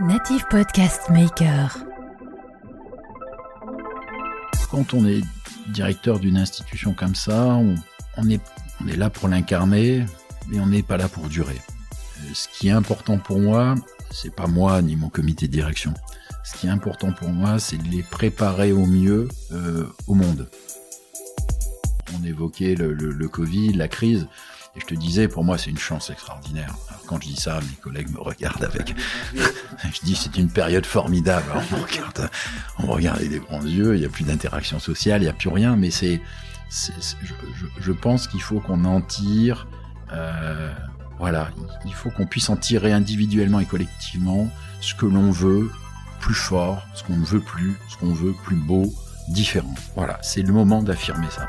[0.00, 1.76] Native Podcast Maker.
[4.70, 5.22] Quand on est
[5.70, 7.56] directeur d'une institution comme ça,
[8.16, 8.40] on, est,
[8.96, 10.06] là pour l'incarner,
[10.46, 11.56] mais on n'est pas là pour durer.
[12.20, 13.74] Euh, Ce qui est important pour moi,
[14.12, 15.92] c'est pas moi ni mon comité de direction.
[16.44, 20.48] Ce qui est important pour moi, c'est de les préparer au mieux euh, au monde.
[22.16, 24.28] On évoquait le Covid, la crise.
[24.76, 26.76] Et je te disais, pour moi, c'est une chance extraordinaire.
[27.08, 28.94] Quand je dis ça, mes collègues me regardent avec.
[29.34, 31.46] je dis, c'est une période formidable.
[31.54, 32.30] On me regarde,
[32.78, 33.96] on regarde avec des grands yeux.
[33.96, 35.74] Il n'y a plus d'interaction sociale, il n'y a plus rien.
[35.74, 36.20] Mais c'est,
[37.80, 39.66] je, pense qu'il faut qu'on en tire.
[40.12, 40.70] Euh,
[41.18, 41.48] voilà,
[41.86, 44.48] il faut qu'on puisse en tirer individuellement et collectivement
[44.82, 45.70] ce que l'on veut
[46.20, 48.92] plus fort, ce qu'on ne veut plus, ce qu'on veut plus beau,
[49.28, 49.74] différent.
[49.96, 51.48] Voilà, c'est le moment d'affirmer ça.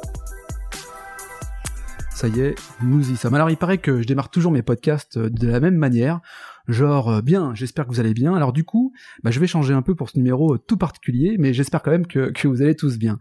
[2.21, 3.33] Ça y est, nous y sommes.
[3.33, 6.19] Alors il paraît que je démarre toujours mes podcasts de la même manière,
[6.67, 8.35] genre bien, j'espère que vous allez bien.
[8.35, 11.51] Alors du coup, bah, je vais changer un peu pour ce numéro tout particulier, mais
[11.51, 13.17] j'espère quand même que, vous allez tous bien.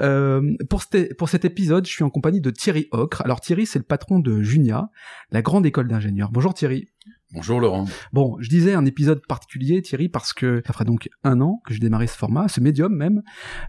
[0.00, 3.22] Euh, pour, cet, pour cet épisode, je suis en compagnie de Thierry Ocre.
[3.24, 4.90] Alors Thierry, c'est le patron de Junia,
[5.30, 6.32] la grande école d'ingénieurs.
[6.32, 6.88] Bonjour Thierry.
[7.32, 7.84] Bonjour Laurent.
[8.12, 11.72] Bon, je disais un épisode particulier, Thierry, parce que ça fera donc un an que
[11.72, 13.22] j'ai démarré ce format, ce médium même,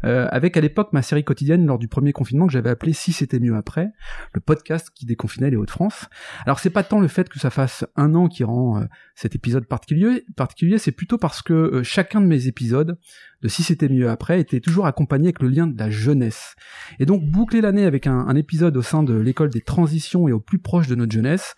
[0.04, 3.14] euh, avec à l'époque ma série quotidienne lors du premier confinement que j'avais appelé Si
[3.14, 3.92] c'était mieux après,
[4.34, 6.08] le podcast qui déconfinait les Hauts-de-France.
[6.48, 9.36] Alors c'est pas tant le fait que ça fasse un an qui rend euh, cet
[9.36, 12.98] épisode particulier, particulier, c'est plutôt parce que euh, chacun de mes épisodes
[13.42, 16.56] de Si c'était mieux après était toujours accompagné avec le lien de la jeunesse.
[17.00, 20.40] Et donc boucler l'année avec un, épisode au sein de l'école des transitions et au
[20.40, 21.56] plus proche de notre jeunesse,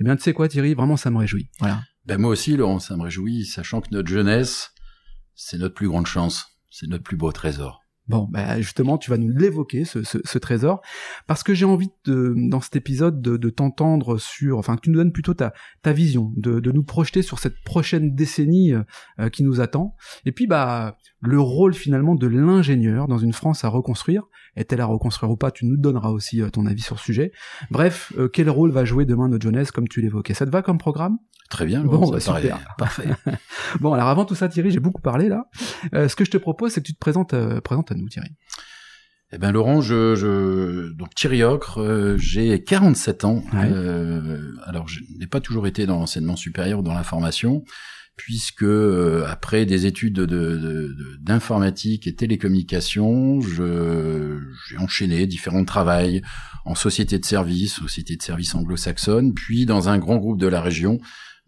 [0.00, 1.48] eh bien, tu sais quoi, Thierry, vraiment, ça me réjouit.
[1.60, 1.82] Voilà.
[2.04, 4.72] Ben moi aussi, Laurent, ça me réjouit, sachant que notre jeunesse,
[5.34, 7.85] c'est notre plus grande chance, c'est notre plus beau trésor.
[8.08, 10.80] Bon, ben justement, tu vas nous l'évoquer, ce, trésor,
[11.26, 14.98] parce que j'ai envie, de, dans cet épisode, de, t'entendre sur, enfin, que tu nous
[14.98, 15.52] donnes plutôt ta,
[15.86, 20.46] vision, de, de nous projeter sur cette prochaine décennie euh, qui nous attend, et puis,
[20.46, 24.22] bah, le rôle finalement de l'ingénieur dans une France à reconstruire,
[24.56, 27.32] est-elle à reconstruire ou pas, tu nous donneras aussi euh, ton avis sur ce sujet.
[27.70, 30.34] Bref, euh, quel rôle va jouer demain notre jeunesse, comme tu l'évoquais?
[30.34, 31.18] Ça te va comme programme?
[31.48, 32.58] Très bien, bon, bah, super.
[32.78, 33.08] parfait.
[33.80, 35.48] bon, alors avant tout ça, Thierry, j'ai beaucoup parlé là.
[35.94, 38.08] Euh, ce que je te propose, c'est que tu te présentes, euh, présentes à nous,
[38.08, 38.30] Thierry.
[39.32, 43.42] Eh ben Laurent, je, je donc Thierry Ocre, euh, j'ai 47 ans.
[43.52, 43.72] Ouais.
[44.64, 47.64] Alors je n'ai pas toujours été dans l'enseignement supérieur ou dans l'information,
[48.16, 56.22] puisque euh, après des études de, de, d'informatique et télécommunications, j'ai enchaîné différents travails
[56.64, 60.60] en société de services, société de services anglo-saxonne, puis dans un grand groupe de la
[60.60, 60.98] région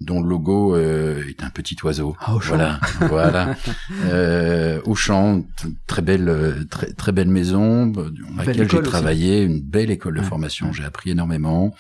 [0.01, 2.15] dont le logo euh, est un petit oiseau.
[2.21, 2.49] Ah, Auchan.
[2.57, 3.57] Voilà, voilà.
[4.05, 5.45] Euh, Auchan,
[5.87, 8.05] très belle, très, très belle maison dans
[8.37, 10.73] laquelle j'ai travaillé, une belle école de Ouais, formation.
[10.73, 11.75] J'ai appris énormément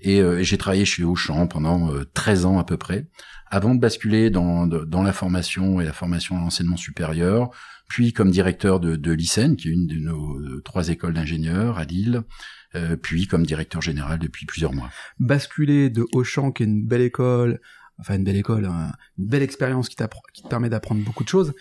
[0.00, 3.06] et, euh, j'ai travaillé chez Auchan pendant euh, 13 ans à peu près,
[3.50, 7.50] avant de basculer dans, dans la formation et la formation à l'enseignement supérieur,
[7.88, 11.78] puis comme directeur de, de l'ICEN, qui est une de nos euh, trois écoles d'ingénieurs
[11.78, 12.22] à Lille,
[12.74, 14.90] euh, puis comme directeur général depuis plusieurs mois.
[15.18, 17.60] Basculer de Auchan, qui est une belle école,
[17.98, 19.96] enfin une belle école, hein, une belle expérience qui,
[20.34, 21.54] qui te permet d'apprendre beaucoup de choses.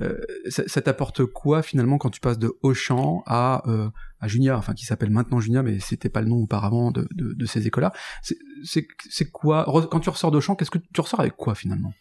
[0.00, 0.18] Euh,
[0.48, 3.88] ça, ça t'apporte quoi finalement quand tu passes de Auchan à euh,
[4.20, 7.32] à Junia, enfin qui s'appelle maintenant Junia, mais c'était pas le nom auparavant de, de,
[7.32, 7.92] de ces écoles-là.
[8.22, 11.92] C'est- quoi quand tu ressors d'Auchan Qu'est-ce que tu ressors avec quoi finalement?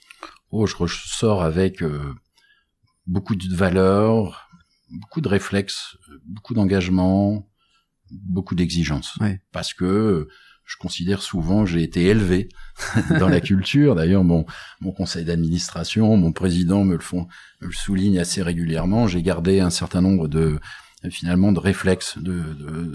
[0.52, 2.14] Oh, je ressors avec euh,
[3.06, 4.50] beaucoup de valeurs,
[4.90, 7.48] beaucoup de réflexes, beaucoup d'engagement,
[8.12, 9.16] beaucoup d'exigences.
[9.18, 9.42] Ouais.
[9.52, 10.28] Parce que
[10.68, 12.50] je considère souvent j'ai été élevé
[13.20, 13.96] dans la culture.
[13.96, 14.46] D'ailleurs, mon,
[14.96, 17.28] conseil d'administration, mon président me le font,
[17.62, 19.08] me le souligne assez régulièrement.
[19.08, 20.60] J'ai gardé un certain nombre de
[21.10, 22.44] finalement de réflexes, de,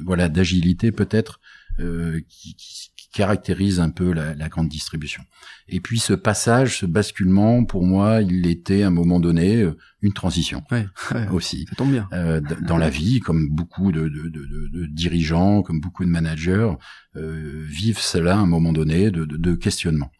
[0.04, 1.40] voilà, d'agilité peut-être,
[1.80, 5.22] euh, qui caractérise un peu la, la grande distribution.
[5.68, 9.76] Et puis ce passage, ce basculement, pour moi, il était à un moment donné euh,
[10.00, 11.66] une transition Ouais, ouais, aussi.
[11.68, 12.08] ça tombe bien.
[12.12, 16.72] Euh, dans la vie, comme beaucoup de, de, de, de- dirigeants, comme beaucoup de managers,
[17.16, 20.10] euh, vivent cela à un moment donné de, de, de questionnement.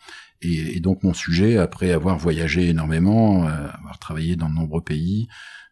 [0.43, 4.83] Et, et donc mon sujet, après avoir voyagé énormément, euh, avoir travaillé dans de nombreux
[4.83, 5.29] pays,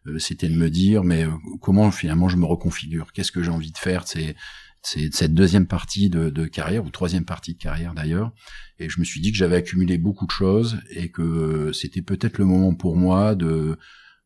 [0.07, 1.25] euh, c'était de me dire, mais
[1.61, 3.11] comment finalement je me reconfigure?
[3.13, 4.35] Qu'est-ce que j'ai envie de faire de ces,
[4.81, 8.31] c'est cette deuxième partie de, de, carrière ou troisième partie de carrière d'ailleurs.
[8.79, 12.37] Et je me suis dit que j'avais accumulé beaucoup de choses et que c'était peut-être
[12.37, 13.77] le moment pour moi de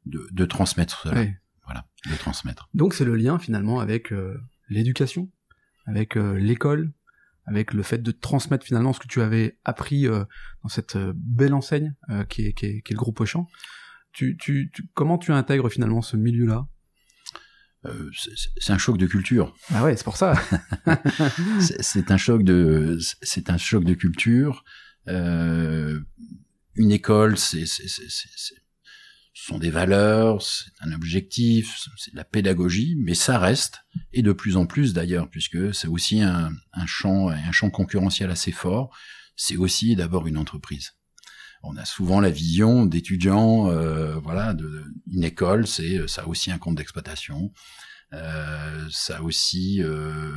[0.06, 1.26] de, de transmettre cela.
[1.66, 2.70] Voilà, de transmettre.
[2.74, 5.32] Donc c'est le lien finalement avec euh, l'éducation,
[5.86, 6.94] avec euh, l'école,
[7.46, 10.24] avec le fait de transmettre finalement ce que tu avais appris euh,
[10.62, 11.96] dans cette belle enseigne
[12.30, 13.48] qui est, qui, est, qui, est, le groupe Auchan.
[14.14, 16.68] Tu, tu, tu, comment tu intègres finalement ce milieu-là?
[17.86, 18.12] Euh,
[18.58, 19.56] c'est un choc de culture.
[19.74, 20.36] Ah ouais, c'est pour ça.
[21.60, 24.64] c'est un choc de, c'est un choc de culture.
[25.08, 26.00] Euh,
[26.76, 28.54] une école, c'est, ce
[29.34, 33.82] sont des valeurs, c'est un objectif, c'est de la pédagogie, mais ça reste,
[34.14, 38.32] et de plus en plus d'ailleurs, puisque c'est aussi un, un champ, un champ concurrentiel
[38.32, 38.96] assez fort.
[39.36, 40.94] C'est aussi d'abord une entreprise
[41.64, 46.52] on a souvent la vision d'étudiants, euh, voilà, de, une école, c'est ça a aussi
[46.52, 47.52] un compte d'exploitation,
[48.14, 50.32] euh, ça a aussi euh,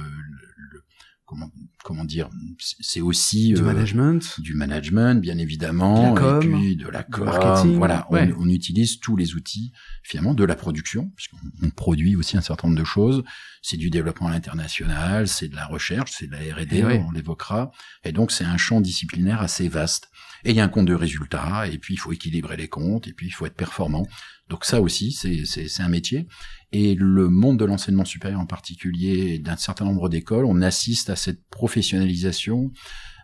[0.73, 0.83] le,
[1.29, 1.51] comment
[1.85, 2.29] comment dire,
[2.59, 7.27] c'est aussi du management, du management bien évidemment, de la et puis de la com,
[7.27, 9.73] marketing, voilà, on, on, utilise tous les outils
[10.03, 13.23] finalement de la production, puisqu'on produit aussi un certain nombre de choses.
[13.63, 17.71] C'est du développement à l'international, c'est de la recherche, c'est de la R&D, on l'évoquera,
[18.05, 20.09] et donc c'est un champ disciplinaire assez vaste.
[20.45, 23.07] Et il y a un compte de résultats, et puis il faut équilibrer les comptes,
[23.07, 24.07] et puis il faut être performant.
[24.49, 26.27] Donc ça aussi, c'est un métier.
[26.73, 31.17] Et le monde de l'enseignement supérieur en particulier, d'un certain nombre d'écoles, on assiste à
[31.17, 32.73] cette professionnalisation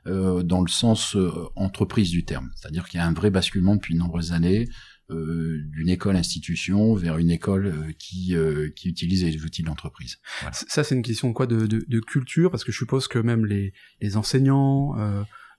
[0.06, 2.50] euh, dans le sens euh, entreprise du terme.
[2.56, 4.68] C'est-à-dire qu'il y a un vrai basculement depuis de nombreuses années
[5.10, 10.16] euh, d'une école-institution vers une école euh, qui, euh, qui utilise les outils de l'entreprise.
[10.50, 13.44] Ça, c'est une question quoi de, de, de, culture, parce que je suppose que même
[13.44, 14.94] les, les enseignants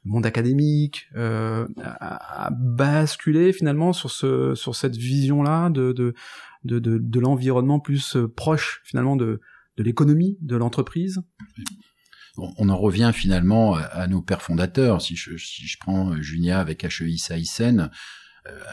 [0.05, 6.13] monde académique euh, a, a, finalement sur ce sur cette vision là de de
[6.63, 9.39] de, de, l'environnement plus euh, proche finalement de
[9.77, 11.21] de l'économie de l'entreprise
[12.37, 15.01] on en revient finalement à nos pères fondateurs.
[15.01, 17.89] Si je, si je prends Junia avec HEI Saïsen,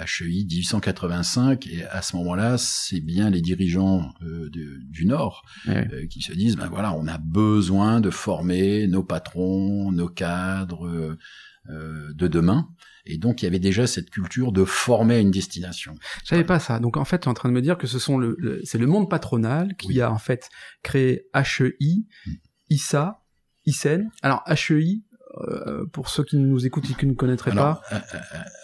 [0.00, 6.06] HEI 1885 et à ce moment-là, c'est bien les dirigeants euh, de, du Nord euh,
[6.08, 11.16] qui se disent ben voilà, on a besoin de former nos patrons, nos cadres
[11.68, 12.68] euh, de demain.
[13.04, 15.94] Et donc il y avait déjà cette culture de former à une destination.
[16.22, 16.78] Je savais pas ça.
[16.78, 18.78] Donc en fait, tu es en train de me dire que ce sont le, c'est
[18.78, 20.48] le monde patronal qui a en fait
[20.82, 22.32] créé HEI, hmm.
[22.70, 23.22] ISA,
[23.66, 24.08] ISEN.
[24.22, 25.02] Alors HEI,
[25.38, 27.80] euh, pour ceux qui nous écoutent et qui ne connaîtraient pas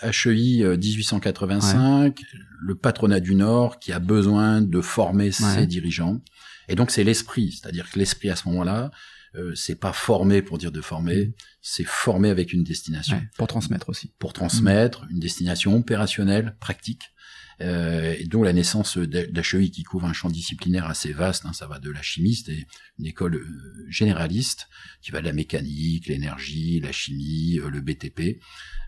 [0.02, 2.20] HEI 1885,
[2.60, 6.20] le patronat du Nord qui a besoin de former ses dirigeants.
[6.68, 8.90] Et donc c'est l'esprit, c'est-à-dire que l'esprit à ce moment-là,
[9.38, 11.32] euh, c'est pas former pour dire de former, mm.
[11.62, 13.16] c'est former avec une destination.
[13.16, 14.12] Ouais, pour transmettre aussi.
[14.18, 17.12] Pour transmettre une destination opérationnelle, pratique.
[17.60, 21.66] Euh, et donc la naissance d'HEI qui couvre un champ disciplinaire assez vaste, hein, ça
[21.66, 22.66] va de la chimiste et
[22.98, 24.68] une école euh, généraliste
[25.02, 28.40] qui va de la mécanique, l'énergie, la chimie, le BTP.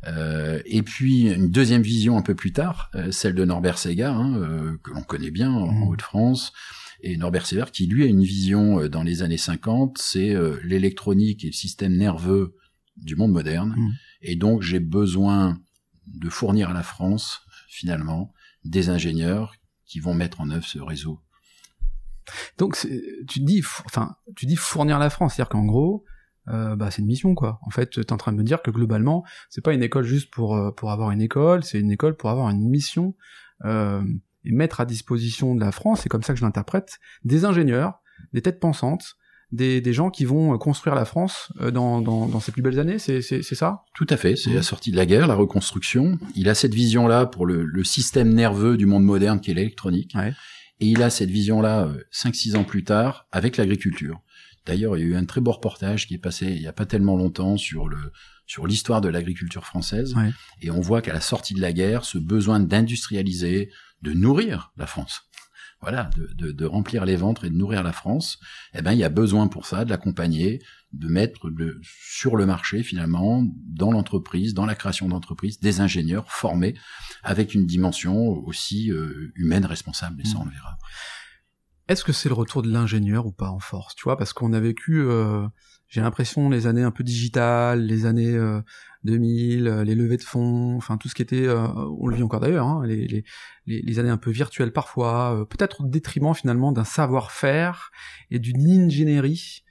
[0.07, 4.79] Euh, et puis une deuxième vision un peu plus tard, celle de Norbert Segar, hein,
[4.83, 5.97] que l'on connaît bien en mmh.
[7.03, 11.49] Et Norbert Segar qui lui a une vision dans les années 50, c'est l'électronique et
[11.49, 12.57] le système nerveux
[12.97, 13.75] du monde moderne.
[13.77, 13.91] Mmh.
[14.23, 15.59] Et donc j'ai besoin
[16.07, 18.33] de fournir à la France, finalement,
[18.65, 19.55] des ingénieurs
[19.87, 21.21] qui vont mettre en œuvre ce réseau.
[22.59, 22.77] Donc
[23.29, 26.05] tu dis, enfin, tu dis fournir la France, c'est-à-dire qu'en gros,
[26.49, 27.59] euh, bah, c'est une mission quoi.
[27.63, 30.05] En fait, tu es en train de me dire que globalement, c'est pas une école
[30.05, 33.15] juste pour euh, pour avoir une école, c'est une école pour avoir une mission
[33.65, 34.03] euh,
[34.45, 38.01] et mettre à disposition de la France, c'est comme ça que je l'interprète, des ingénieurs,
[38.33, 39.17] des têtes pensantes,
[39.53, 42.79] des, des, gens qui vont construire la France euh, dans, dans, dans ses plus belles
[42.79, 43.83] années, c'est ça?
[43.95, 46.19] Tout à fait, c'est la sortie de la guerre, la reconstruction.
[46.37, 50.13] Il a cette vision-là pour le, le, système nerveux du monde moderne qui est l'électronique.
[50.15, 50.33] Ouais.
[50.79, 54.21] Et il a cette vision-là 5-6 euh, ans plus tard avec l'agriculture.
[54.67, 56.73] D'ailleurs, il y a eu un très beau reportage qui est passé il n'y a
[56.73, 58.13] pas tellement longtemps sur le
[58.47, 60.15] sur l'histoire de l'agriculture française.
[60.17, 60.31] Ouais.
[60.61, 63.71] Et on voit qu'à la sortie de la guerre, ce besoin d'industrialiser,
[64.03, 65.23] de nourrir la France,
[65.81, 68.39] voilà, de, de, de, remplir les ventres et de nourrir la France,
[68.75, 72.45] eh ben il y a besoin pour ça de l'accompagner, de mettre le, sur le
[72.45, 76.75] marché finalement, dans l'entreprise, dans la création d'entreprises, des ingénieurs formés
[77.23, 80.21] avec une dimension aussi euh, humaine responsable.
[80.21, 80.77] Et ça, on le verra.
[81.89, 83.97] Est-ce que c'est le retour de l'ingénieur ou pas en force?
[83.97, 85.47] Tu vois, parce qu'on a vécu, euh,
[85.89, 88.61] j'ai l'impression, les années un peu digitales, les années euh,
[89.05, 91.67] 2000, euh, les levées de fonds, enfin tout ce qui était, euh,
[91.99, 95.87] on le vit encore d'ailleurs, hein, les, années un peu virtuelles parfois, euh, peut-être au
[95.87, 97.91] détriment finalement d'un savoir-faire
[98.31, 99.65] et d'une ingénierie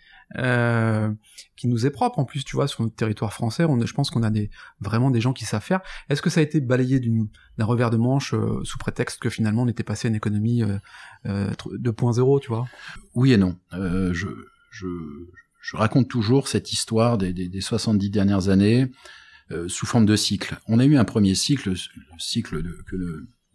[1.56, 3.66] qui nous est propre en plus, tu vois, sur notre territoire français.
[3.66, 5.82] On, je pense qu'on a des, vraiment des gens qui savent faire.
[6.08, 9.68] Est-ce que ça a été balayé d'un revers de manche sous prétexte que finalement on
[9.68, 10.62] était passé à une économie
[11.26, 12.68] 2.0, tu vois?
[13.16, 13.58] Oui et non.
[13.72, 14.28] je
[15.74, 18.92] raconte toujours cette histoire des 70 dernières années
[19.52, 20.58] euh, sous forme de cycle.
[20.68, 21.76] On a eu un premier cycle, le
[22.20, 22.96] cycle de, que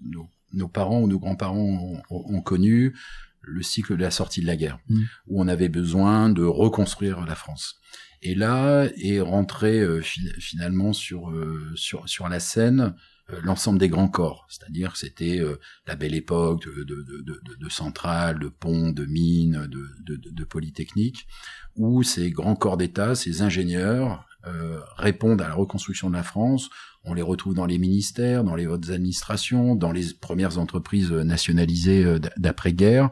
[0.00, 2.96] nos, nos, parents ou nos grands-parents ont, ont, connu,
[3.42, 5.02] le cycle de la sortie de la guerre, mmh.
[5.28, 7.76] où on avait besoin de reconstruire la France.
[8.22, 12.94] Et là est rentré euh, finalement sur, euh, sur, sur la scène
[13.42, 15.40] l'ensemble des grands corps, c'est-à-dire que c'était
[15.86, 20.44] la belle époque de, de, de, de, centrales, de ponts, de mines, de, de, de
[20.44, 21.26] polytechniques,
[21.74, 26.70] où ces grands corps d'État, ces ingénieurs euh, répondent à la reconstruction de la France.
[27.04, 32.18] On les retrouve dans les ministères, dans les hautes administrations, dans les premières entreprises nationalisées
[32.36, 33.10] d'après-guerre,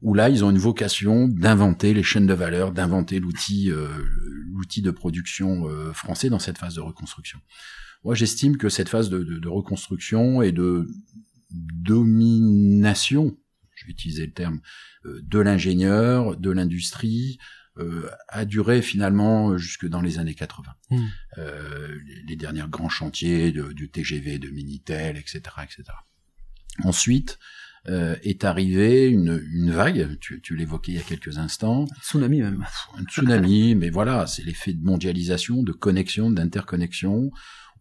[0.00, 3.70] où là, ils ont une vocation d'inventer les chaînes de valeur, d'inventer l'outil,
[4.50, 7.38] l'outil de production français dans cette phase de reconstruction.
[8.04, 10.88] Moi, j'estime que cette phase de, de, de, reconstruction et de
[11.50, 13.36] domination,
[13.78, 14.60] je vais utiliser le terme,
[15.04, 17.38] euh, de l'ingénieur, de l'industrie,
[17.78, 20.72] euh, a duré finalement jusque dans les années 80.
[20.90, 21.06] Mmh.
[21.38, 25.84] Euh, les, les, derniers grands chantiers de, du TGV, de Minitel, etc., etc.
[26.82, 27.38] Ensuite,
[27.88, 31.84] euh, est arrivée une, une vague, tu, tu l'évoquais il y a quelques instants.
[31.84, 32.66] Un tsunami même.
[32.98, 37.30] Un tsunami, mais voilà, c'est l'effet de mondialisation, de connexion, d'interconnexion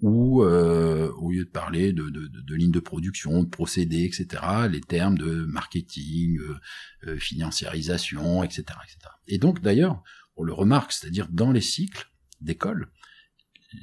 [0.01, 4.03] où, euh, au lieu de parler de, de, de, de lignes de production, de procédés,
[4.03, 6.59] etc., les termes de marketing, euh,
[7.07, 8.97] euh, financiarisation, etc., etc.
[9.27, 10.03] Et donc, d'ailleurs,
[10.35, 12.09] on le remarque, c'est-à-dire dans les cycles
[12.41, 12.91] d'école,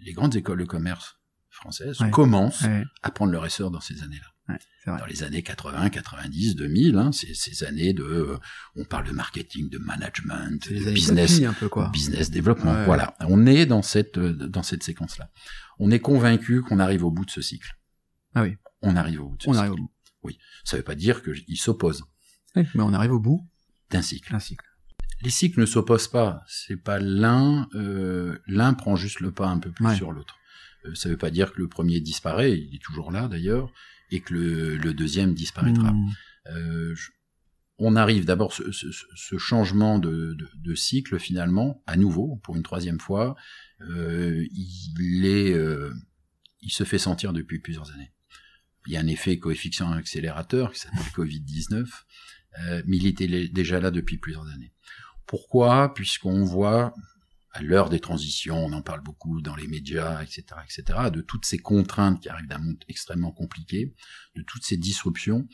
[0.05, 1.19] les grandes écoles de commerce
[1.51, 2.65] françaises commencent
[3.03, 4.34] à prendre leur essor dans ces années-là.
[4.49, 8.39] Ouais, dans les années 80, 90, 2000, hein, ces, ces années de, euh,
[8.77, 11.89] on parle de marketing, de management, de business, un peu, quoi.
[11.89, 12.85] business développement.
[12.85, 15.31] Voilà, on est dans cette euh, dans cette séquence-là.
[15.79, 17.75] On est convaincu qu'on arrive au bout de ce cycle.
[18.35, 18.57] Ah oui.
[18.83, 19.61] On arrive au bout de ce on cycle.
[19.61, 19.91] Arrive au bout.
[20.25, 22.05] Oui, ça veut pas dire qu'il s'oppose.
[22.55, 23.49] Oui, mais on arrive au bout
[23.91, 24.35] d'un cycle.
[24.35, 24.67] Un cycle.
[25.23, 26.43] Les cycles ne s'opposent pas.
[26.47, 29.97] C'est pas l'un, euh, l'un prend juste le pas un peu plus ouais.
[29.97, 30.37] sur l'autre.
[30.85, 32.59] Euh, ça veut pas dire que le premier disparaît.
[32.59, 33.71] Il est toujours là d'ailleurs
[34.15, 35.93] et que le, le deuxième disparaîtra.
[35.93, 36.13] Mmh.
[36.47, 37.11] Euh, je,
[37.79, 42.57] on arrive d'abord ce, ce, ce, changement de, de, de, cycle finalement à nouveau pour
[42.57, 43.35] une troisième fois.
[43.81, 45.93] Euh, il est, euh,
[46.61, 48.13] il se fait sentir depuis plusieurs années.
[48.87, 51.87] Il y a un effet coefficient accélérateur qui s'appelle Covid-19,
[52.61, 54.73] euh, mais il était déjà là depuis plusieurs années.
[55.27, 55.93] Pourquoi?
[55.95, 56.95] Puisqu'on voit
[57.55, 61.45] à l'heure des transitions, on en parle beaucoup dans les médias, etc., etc., de toutes
[61.45, 63.95] ces contraintes qui arrivent d'un monde extrêmement compliqué,
[64.35, 65.47] de toutes ces disruptions,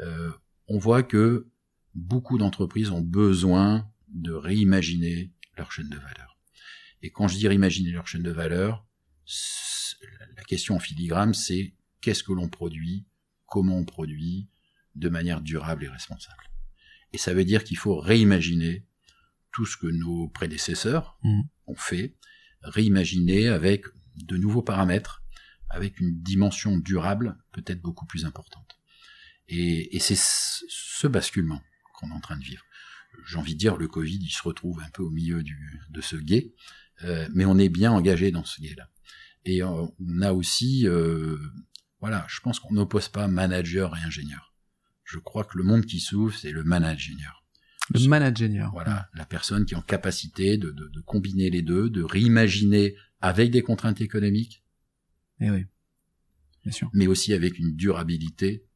[0.00, 0.32] euh,
[0.66, 1.48] on voit que
[1.94, 6.36] beaucoup d'entreprises ont besoin de réimaginer leur chaîne de valeur.
[7.02, 8.84] Et quand je dis réimaginer leur chaîne de valeur,
[10.36, 13.06] la question en filigrane, c'est qu'est-ce que l'on produit,
[13.46, 14.48] comment on produit,
[14.96, 16.50] de manière durable et responsable.
[17.12, 18.84] Et ça veut dire qu'il faut réimaginer
[19.54, 21.40] tout ce que nos prédécesseurs mmh.
[21.68, 22.16] ont fait,
[22.60, 25.22] réimaginer avec de nouveaux paramètres,
[25.70, 28.78] avec une dimension durable peut-être beaucoup plus importante.
[29.48, 31.62] Et, et c'est ce basculement
[31.94, 32.64] qu'on est en train de vivre.
[33.26, 36.00] J'ai envie de dire, le Covid, il se retrouve un peu au milieu du, de
[36.00, 36.52] ce guet,
[37.04, 38.90] euh, mais on est bien engagé dans ce guet-là.
[39.44, 39.92] Et on
[40.22, 41.38] a aussi, euh,
[42.00, 44.54] voilà, je pense qu'on n'oppose pas manager et ingénieur.
[45.04, 47.43] Je crois que le monde qui s'ouvre, c'est le manager.
[47.90, 48.70] Le manager.
[48.72, 52.94] Voilà, la personne qui est en capacité de, de, de, combiner les deux, de réimaginer
[53.20, 54.64] avec des contraintes économiques.
[55.40, 55.66] Eh oui,
[56.62, 56.88] bien sûr.
[56.94, 58.66] Mais aussi avec une durabilité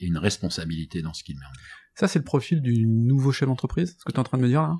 [0.00, 1.78] et une responsabilité dans ce qu'il met en œuvre.
[1.94, 4.42] Ça, c'est le profil du nouveau chef d'entreprise, ce que tu es en train de
[4.42, 4.76] me dire là?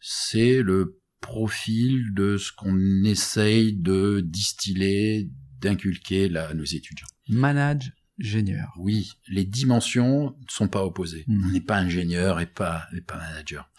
[0.00, 7.06] C'est le profil de ce qu'on essaye de distiller, d'inculquer là à nos étudiants.
[7.28, 8.72] Manage ingénieur.
[8.78, 11.24] Oui, les dimensions ne sont pas opposées.
[11.26, 11.44] Mmh.
[11.44, 13.70] On n'est pas ingénieur et pas, et pas manager.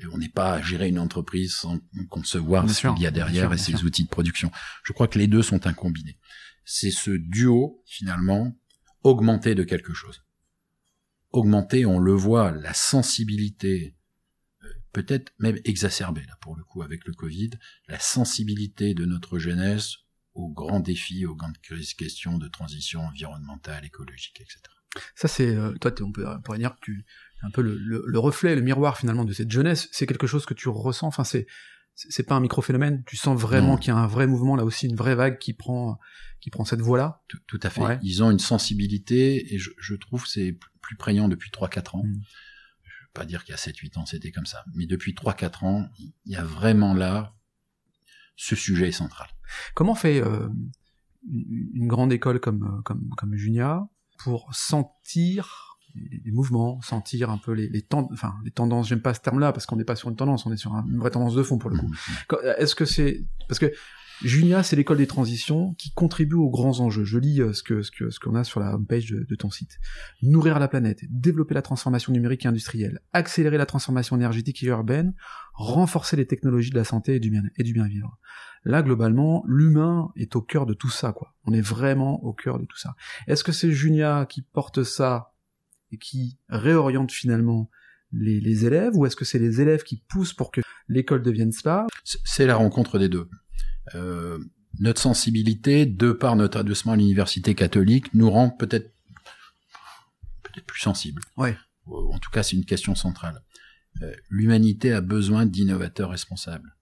[0.00, 3.52] Et on n'est pas à gérer une entreprise sans concevoir ce qu'il y a derrière
[3.52, 4.50] et ses outils de production.
[4.84, 6.18] Je crois que les deux sont incombinés.
[6.64, 8.56] C'est ce duo, finalement,
[9.02, 10.22] augmenté de quelque chose.
[11.32, 13.96] Augmenté, on le voit, la sensibilité,
[14.92, 17.50] peut-être même exacerbée, là, pour le coup, avec le Covid,
[17.88, 19.96] la sensibilité de notre jeunesse
[20.38, 24.60] aux grands défis, aux grandes questions de transition environnementale, écologique, etc.
[25.14, 27.04] Ça, c'est, euh, toi, on, peut, on dire que tu
[27.42, 29.88] es un peu le, le, le, reflet, le miroir finalement de cette jeunesse.
[29.92, 31.08] C'est quelque chose que tu ressens.
[31.08, 31.46] Enfin, c'est
[31.94, 33.02] c'est pas un micro-phénomène.
[33.06, 35.52] Tu sens vraiment qu'il y a un vrai mouvement là aussi, une vraie vague qui
[35.52, 35.98] prend
[36.40, 37.24] qui prend cette voie-là.
[37.26, 37.80] Tout, tout, à fait.
[37.80, 37.98] Ouais.
[38.02, 42.04] Ils ont une sensibilité et je, je trouve c'est plus prégnant depuis 3-4 ans.
[42.04, 42.20] Mm.
[42.84, 45.64] Je veux pas dire qu'il y a 7-8 ans c'était comme ça, mais depuis 3-4
[45.64, 47.34] ans, il y a vraiment là
[48.38, 49.28] ce sujet est central.
[49.74, 50.48] Comment fait euh,
[51.28, 57.68] une grande école comme, comme, comme Junia pour sentir les, mouvements, sentir un peu les,
[57.68, 58.88] les, tend enfin, les tendances.
[58.88, 60.98] J'aime pas ce terme-là parce qu'on n'est pas sur une tendance, on est sur une
[60.98, 61.90] vraie tendance de fond pour le coup.
[62.58, 63.72] Est-ce que c'est parce que
[64.22, 67.04] Junia, c'est l'école des transitions qui contribue aux grands enjeux.
[67.04, 69.50] Je lis euh, ce que ce que ce qu'on a sur la homepage de, ton
[69.50, 69.78] site.
[70.22, 75.14] Nourrir la planète, développer la transformation numérique et industrielle, accélérer la transformation énergétique et urbaine,
[75.54, 78.18] renforcer les technologies de la santé et du bien et du bien vivre.
[78.64, 81.34] Là, globalement, l'humain est au cœur de tout ça, quoi.
[81.44, 82.96] On est vraiment au cœur de tout ça.
[83.28, 85.32] Est-ce que c'est Junia qui porte ça
[85.92, 87.70] et qui réoriente finalement
[88.10, 91.52] les, les élèves, ou est-ce que c'est les élèves qui poussent pour que l'école devienne
[91.52, 91.86] cela?
[92.04, 93.28] C'est la rencontre des deux.
[93.94, 94.38] Euh,
[94.78, 98.92] notre sensibilité, de par notre adossement à l'université catholique, nous rend peut-être
[100.42, 101.22] peut-être plus sensibles.
[101.36, 101.56] Ouais.
[101.86, 103.42] En tout cas, c'est une question centrale.
[104.02, 106.76] Euh, L'humanité a besoin d'innovateurs responsables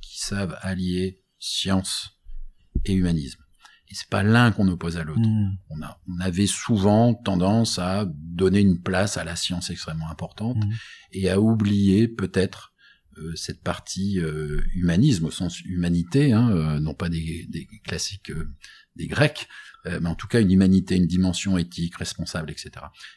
[0.00, 2.10] qui savent allier science
[2.84, 3.40] et humanisme.
[3.88, 5.20] Et c'est pas l'un qu'on oppose à l'autre.
[5.20, 5.58] Mmh.
[5.68, 10.56] On, a, on avait souvent tendance à donner une place à la science extrêmement importante
[10.56, 10.72] Mmh.
[11.12, 12.71] et à oublier peut-être euh,
[13.34, 18.48] cette partie euh, humanisme au sens humanité, hein, euh, non pas des, des classiques euh,
[18.96, 19.48] des Grecs,
[19.86, 22.70] euh, mais en tout cas une humanité, une dimension éthique, responsable, etc.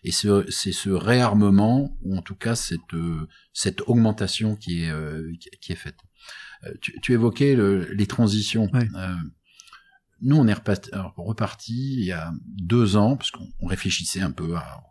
[0.04, 4.90] Et ce- c'est ce réarmement ou en tout cas cette euh, cette augmentation qui est
[4.90, 5.98] euh, qui- est faite.
[6.66, 8.70] Euh, tu, tu évoquais le- les transitions.
[8.96, 9.16] Euh,
[10.22, 10.54] nous, on est
[11.18, 14.82] reparti, il y a deux ans, parce qu'on on réfléchissait un peu à,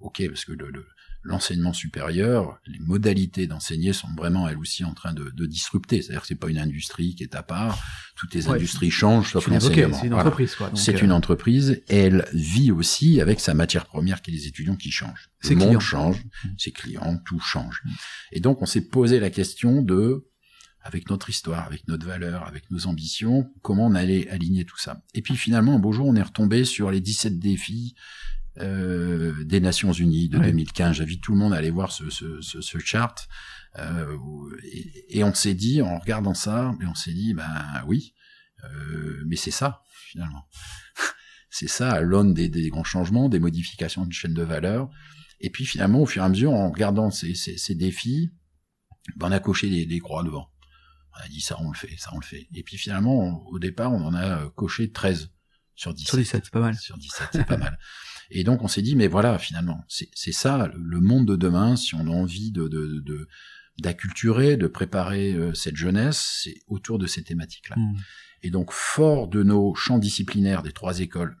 [0.00, 0.86] ok, parce que le, le-
[1.24, 6.02] l'enseignement supérieur, les modalités d'enseigner sont vraiment elles aussi en train de, de disrupter.
[6.02, 7.78] C'est-à-dire que c'est pas une industrie qui est à part.
[8.16, 8.56] Toutes les Ouais.
[8.56, 9.96] industries changent, sauf l'enseignement.
[9.96, 10.24] c'est une Voilà.
[10.26, 10.70] entreprise, quoi.
[10.74, 14.46] C'est euh, une entreprise et elle vit aussi avec sa matière première qui est les
[14.48, 15.30] étudiants qui changent.
[15.40, 15.80] Ses Le monde clients.
[15.80, 16.22] change,
[16.58, 17.82] ses clients, tout change.
[18.32, 20.26] Et donc on s'est posé la question de,
[20.82, 25.02] avec notre histoire, avec notre valeur, avec nos ambitions, comment on allait aligner tout ça.
[25.14, 27.94] Et puis finalement, un beau jour, on est retombé sur les 17 défis
[28.58, 30.46] euh, des Nations Unies de Ouais.
[30.46, 30.96] 2015.
[30.96, 33.28] J'invite tout le monde à aller voir ce, ce, ce, ce chart.
[33.78, 34.16] Euh,
[34.64, 38.14] et, et on s'est dit, en regardant ça, et on s'est dit, ben oui,
[38.64, 40.46] euh, mais c'est ça finalement.
[41.50, 44.90] c'est ça à l'aune des, des grands changements, des modifications de chaîne de valeur.
[45.40, 48.30] Et puis finalement, au fur et à mesure, en regardant ces, ces, ces défis,
[49.16, 50.48] ben, on a coché les, les croix devant.
[51.18, 52.46] On a dit ça, on le fait, ça, on le fait.
[52.54, 55.30] Et puis finalement, on- au départ, on en a coché 13
[55.74, 56.08] sur 17.
[56.08, 56.74] Sur 17, c'est pas mal.
[56.76, 57.78] Sur 17, c'est pas mal.
[58.30, 61.94] Et donc on s'est dit, mais voilà, finalement, c'est ça le- monde de demain, si
[61.94, 63.28] on a envie de de- de-
[63.80, 67.76] d'acculturer, de, préparer euh, cette jeunesse, c'est autour de ces thématiques-là.
[67.76, 67.96] Mmh.
[68.42, 71.36] Et donc, fort de nos champs disciplinaires des trois écoles,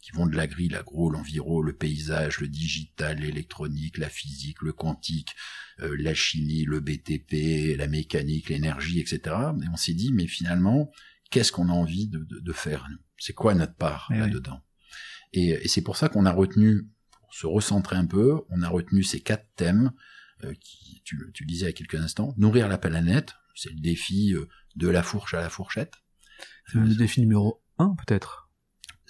[0.00, 5.30] qui vont de l'agri, l'agro, l'enviro, le paysage, le digital, l'électronique, la physique, le quantique,
[5.80, 9.20] euh, la chimie, le BTP, la mécanique, l'énergie, etc.
[9.62, 10.90] Et on s'est dit, mais finalement,
[11.30, 12.98] qu'est-ce qu'on a envie de, de- de faire nous?
[13.18, 14.60] C'est quoi notre part Eh là-dedans
[15.32, 16.82] Et, et c'est pour ça qu'on a retenu,
[17.20, 19.92] pour se recentrer un peu, on a retenu ces quatre thèmes
[20.44, 23.34] euh, qui, tu, le- tu le disais il y a quelques instants, nourrir la planète,
[23.54, 25.94] c'est le défi euh, de la fourche à la fourchette.
[26.70, 28.50] C'est le défi numéro 1, peut-être?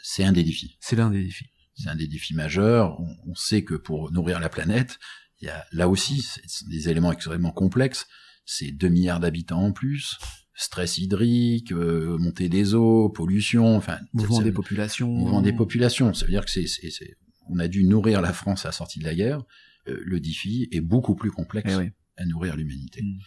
[0.02, 0.76] C'est un des défis.
[0.80, 1.50] C'est l'un des défis.
[1.74, 3.00] C'est un des défis majeurs.
[3.00, 4.98] On, on sait que pour nourrir la planète,
[5.40, 6.26] il y a là aussi
[6.68, 8.06] des éléments extrêmement complexes.
[8.44, 10.16] C'est 2 milliards d'habitants en plus,
[10.56, 15.08] stress hydrique, euh, montée des eaux, pollution, enfin Mouvement des populations.
[15.08, 16.12] mouvement des populations.
[16.14, 17.16] Ça veut dire que c'est, c'est, c'est-
[17.48, 19.42] on a dû nourrir la France à la sortie de la guerre.
[19.88, 21.90] Euh, le défi est beaucoup plus complexe Eh oui.
[22.16, 23.02] à nourrir l'humanité.
[23.02, 23.18] Mm.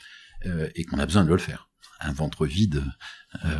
[0.47, 1.69] Euh, et qu'on a besoin de le faire.
[2.01, 2.81] Un ventre vide,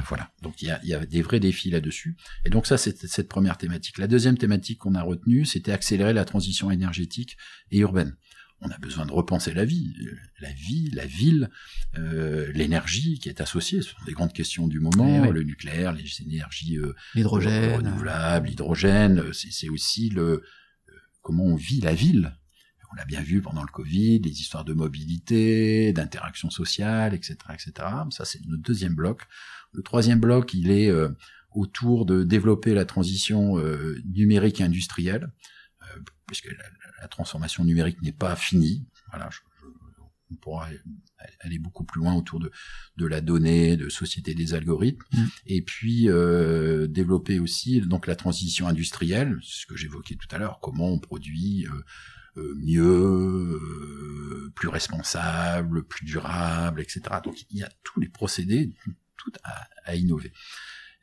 [0.07, 0.31] voilà.
[0.41, 2.15] Donc il y a, il y a des vrais défis là-dessus.
[2.45, 3.97] Et donc ça, c'est cette première thématique.
[3.97, 7.35] La deuxième thématique qu'on a retenue, c'était accélérer la transition énergétique
[7.71, 8.15] et urbaine.
[8.61, 11.49] On a besoin de repenser la vie, euh, la vie, la ville,
[11.97, 13.81] euh, l'énergie qui est associée.
[13.81, 15.23] Ce sont des grandes questions du moment.
[15.23, 15.33] Eh oui.
[15.33, 17.77] Le nucléaire, les énergies euh, L'hydrogène.
[17.77, 20.41] renouvelable, l'hydrogène, c'est c'est aussi le euh,
[21.21, 22.33] comment on vit la ville.
[22.91, 27.87] On l'a bien vu pendant le Covid, les histoires de mobilité, d'interaction sociale, etc., etc.
[28.09, 29.27] Ça, c'est notre deuxième bloc.
[29.73, 31.09] Le troisième bloc, il est euh,
[31.51, 35.31] autour de développer la transition euh, numérique et industrielle,
[35.83, 36.63] euh, puisque la,
[37.01, 38.85] la- transformation numérique n'est pas finie.
[39.11, 39.65] Voilà, je- je-
[40.31, 40.67] on pourra
[41.39, 42.51] aller beaucoup plus loin autour de,
[42.97, 45.25] de la donnée, de société des algorithmes, Mm.
[45.47, 50.59] et puis euh, développer aussi donc la transition industrielle, ce que j'évoquais tout à l'heure,
[50.61, 51.83] comment on produit euh,
[52.37, 57.01] euh, mieux, euh, plus responsable, plus durable, etc.
[57.23, 58.71] Donc il y a tous les procédés,
[59.17, 60.31] tout à, à innover.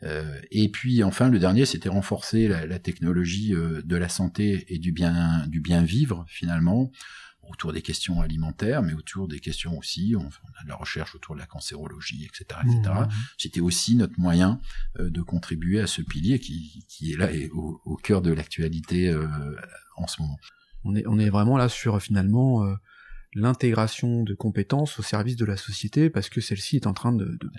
[0.02, 4.66] Euh, et puis enfin le dernier, c'était renforcer la, la technologie euh, de la santé
[4.68, 6.90] et du bien du bien vivre finalement
[7.48, 11.34] autour des questions alimentaires, mais autour des questions aussi, on, a de la recherche autour
[11.36, 12.80] de la cancérologie, etc., etc.
[13.02, 13.08] Mmh.
[13.38, 14.60] C'était aussi notre moyen
[14.98, 18.32] euh, de contribuer à ce pilier qui, qui est là et au, au cœur de
[18.32, 19.28] l'actualité euh,
[19.96, 20.38] en ce moment.
[20.84, 22.74] On est, on est vraiment là sur finalement euh,
[23.34, 27.24] l'intégration de compétences au service de la société parce que celle-ci est en train de,
[27.24, 27.50] de, de-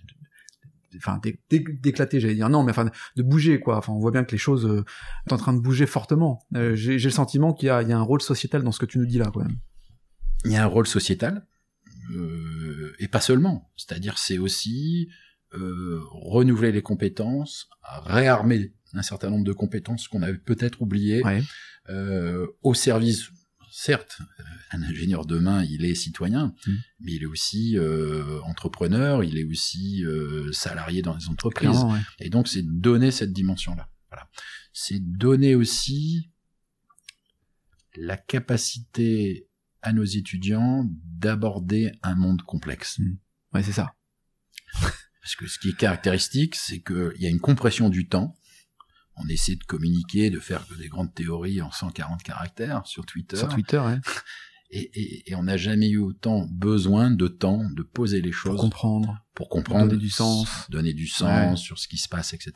[0.95, 4.11] enfin d'é- d'é- d'éclater j'allais dire non mais enfin de bouger quoi enfin on voit
[4.11, 4.83] bien que les choses euh,
[5.27, 7.93] sont en train de bouger fortement Euh, j'ai le sentiment qu'il y a, il y
[7.93, 9.57] a un rôle sociétal dans ce que tu nous dis là quand même
[10.45, 11.45] Il y a un rôle sociétal,
[12.15, 13.71] euh, et pas seulement.
[13.75, 15.09] C'est-à-dire, c'est aussi
[15.51, 17.69] renouveler les compétences,
[18.05, 21.41] réarmer un certain nombre de compétences qu'on avait peut-être oubliées ouais
[22.63, 23.29] au service.
[23.79, 26.71] Certes, euh, un ingénieur demain, il est citoyen, Mm.
[27.01, 31.83] mais il est aussi euh, entrepreneur, il est aussi euh, salarié dans les entreprises.
[31.83, 31.99] ouais.
[32.17, 33.87] Et donc, c'est donner cette dimension-là.
[34.09, 34.27] Voilà.
[34.73, 36.31] C'est donner aussi
[37.95, 39.47] la capacité
[39.83, 42.99] à nos étudiants d'aborder un monde complexe.
[43.53, 43.93] ouais c'est ça
[45.21, 48.35] Parce que ce qui est caractéristique, c'est qu'il y a une compression du temps.
[49.19, 53.37] On essaie de communiquer, de faire des grandes théories en 140 caractères sur Twitter.
[53.37, 53.81] sur Twitter
[54.69, 58.39] Et, et- et on n'a jamais eu autant besoin de temps de poser les pour
[58.39, 60.69] choses comprendre pour comprendre, Donner du sens.
[60.69, 61.55] donner du sens Ouais.
[61.55, 62.51] sur ce qui se passe, etc.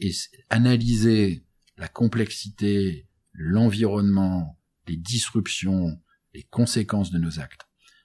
[0.00, 0.10] Et
[0.50, 6.02] analyser la complexité, l'environnement, les disruptions,
[6.34, 7.62] les conséquences de nos actes.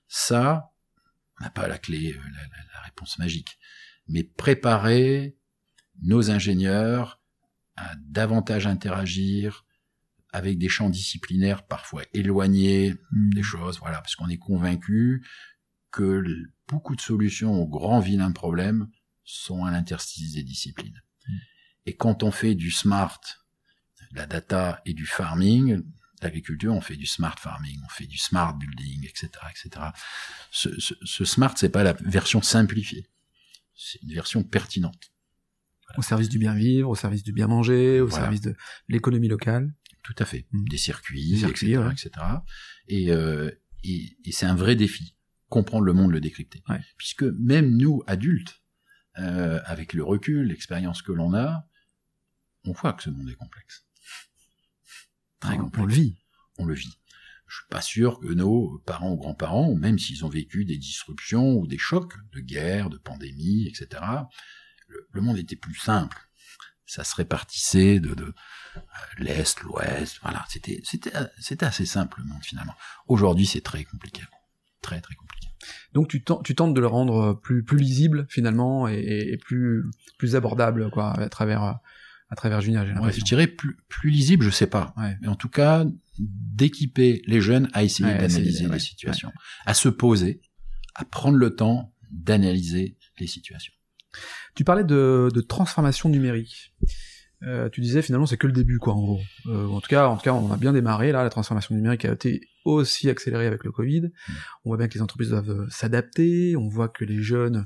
[0.08, 0.72] Ça,
[1.40, 3.58] on n'a pas la clé, euh, la, la- la réponse magique.
[4.08, 5.38] Mais préparer
[6.04, 7.21] nos ingénieurs
[7.82, 9.66] à davantage interagir
[10.34, 15.26] avec des champs disciplinaires parfois éloignés des choses, voilà, parce qu'on est convaincu
[15.92, 16.24] que
[16.68, 18.88] beaucoup de solutions aux grands vilains problèmes
[19.24, 21.02] sont à l'interstice des disciplines.
[21.28, 21.34] Mm.
[21.88, 23.20] Et quand on fait du smart,
[24.12, 25.84] de la data et du farming,
[26.22, 29.88] l'agriculture, on fait du smart farming, on fait du smart building, etc., etc.
[30.52, 33.08] Ce, ce, ce smart, c'est pas la version simplifiée,
[33.76, 35.11] c'est une version pertinente.
[35.98, 38.24] Au service du bien vivre au service du bien manger au Voilà.
[38.26, 38.56] service de
[38.88, 39.74] l'économie locale
[40.04, 40.48] Tout à fait.
[40.52, 40.66] Mm.
[40.70, 41.92] Des circuits, Des circuits, etc., ouais.
[41.94, 42.12] etc.
[42.88, 43.52] Et, euh,
[43.84, 45.16] et, et c'est un vrai défi,
[45.50, 46.64] comprendre le monde, le décrypter.
[46.70, 46.80] Ouais.
[46.98, 48.62] Puisque même nous, adultes,
[49.20, 51.68] euh, avec le recul, l'expérience que l'on a,
[52.64, 53.86] on voit que ce monde est complexe.
[55.40, 55.84] Très on, complexe.
[55.84, 56.18] on le vit
[56.60, 56.94] On le vit.
[57.48, 61.56] Je suis pas sûr que nos parents ou grands-parents, même s'ils ont vécu des disruptions
[61.58, 64.02] ou des chocs de guerre, de pandémie, etc.,
[65.12, 66.18] le, monde était plus simple.
[66.86, 68.34] Ça se répartissait de, de
[68.76, 68.80] euh,
[69.18, 70.46] l'est, l'ouest, voilà.
[70.50, 72.74] C'était, c'était, c'était assez simple le monde finalement.
[73.08, 74.22] Aujourd'hui, c'est très compliqué,
[74.82, 75.48] très très compliqué.
[75.94, 79.86] Donc tu, tentes- tu tentes de le rendre plus plus lisible finalement et, plus
[80.18, 81.72] plus abordable quoi à travers euh,
[82.30, 83.24] à travers Junia j'ai Ouais, je l'impression.
[83.26, 84.94] dirais plus, plus lisible, je sais pas.
[84.98, 85.18] Ouais.
[85.22, 85.86] Mais en tout cas,
[86.18, 89.32] d'équiper les jeunes à essayer Ouais, d'analyser les situations,
[89.66, 90.42] à se poser,
[90.96, 93.74] à prendre le temps d'analyser les situations.
[94.56, 96.74] Tu parlais de, transformation numérique.
[97.44, 99.20] Euh, tu disais finalement c'est que le début quoi en gros.
[99.48, 102.06] Euh, en tout cas en tout cas on a bien démarré là la transformation numérique
[102.06, 104.12] a été aussi accélérée avec le Covid.
[104.64, 106.56] On voit bien que les entreprises doivent euh, s'adapter.
[106.56, 107.66] On voit que les jeunes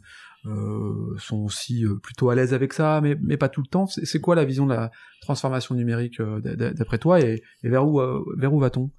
[1.17, 3.87] sont aussi plutôt à l'aise avec ça, mais mais pas tout le temps.
[3.87, 7.99] C'est quoi la vision de la transformation numérique d'après toi et, et vers où
[8.37, 8.91] vers où va-t-on?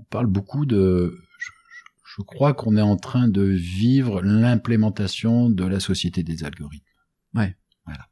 [0.00, 1.18] On parle beaucoup de...
[2.20, 6.84] Je, crois qu'on est en train de vivre l'implémentation de la société des algorithmes.
[7.34, 7.56] Ouais.
[7.86, 8.06] Voilà.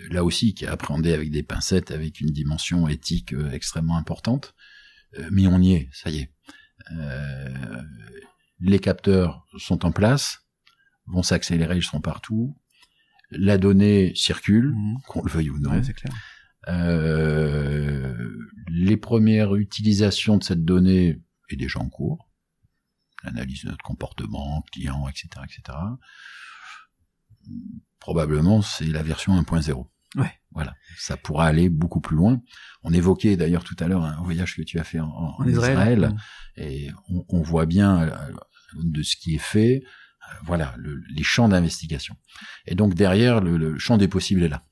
[0.00, 3.96] Euh, Là aussi, qui est appréhendé avec des pincettes, avec une dimension éthique euh, extrêmement
[3.96, 4.54] importante.
[5.18, 6.30] Euh, mais on y est, ça y est.
[6.92, 7.82] Euh,
[8.60, 10.40] les capteurs sont en place,
[11.06, 12.56] vont s'accélérer, ils seront partout.
[13.30, 14.96] La donnée circule, Mhm.
[15.08, 15.70] qu'on le veuille ou non.
[15.70, 16.12] Ouais, c'est clair.
[16.68, 18.14] Euh,
[18.68, 22.30] les premières utilisations de cette donnée est déjà en cours.
[23.24, 25.78] L'analyse de notre comportement, client, etc., etc.
[28.00, 29.86] Probablement, c'est la version 1.0.
[30.16, 30.32] Ouais.
[30.52, 30.74] Voilà.
[30.98, 32.40] Ça pourra aller beaucoup plus loin.
[32.82, 35.42] On évoquait d'ailleurs tout à l'heure un voyage que tu as fait en, en- En
[35.42, 35.72] en Israël.
[35.72, 36.16] Israël,
[36.56, 38.06] et on, on voit bien
[38.72, 42.16] l'aune de ce qui est fait, euh, voilà, le- les champs d'investigation.
[42.66, 44.62] Et donc derrière, le, le champ des possibles est là.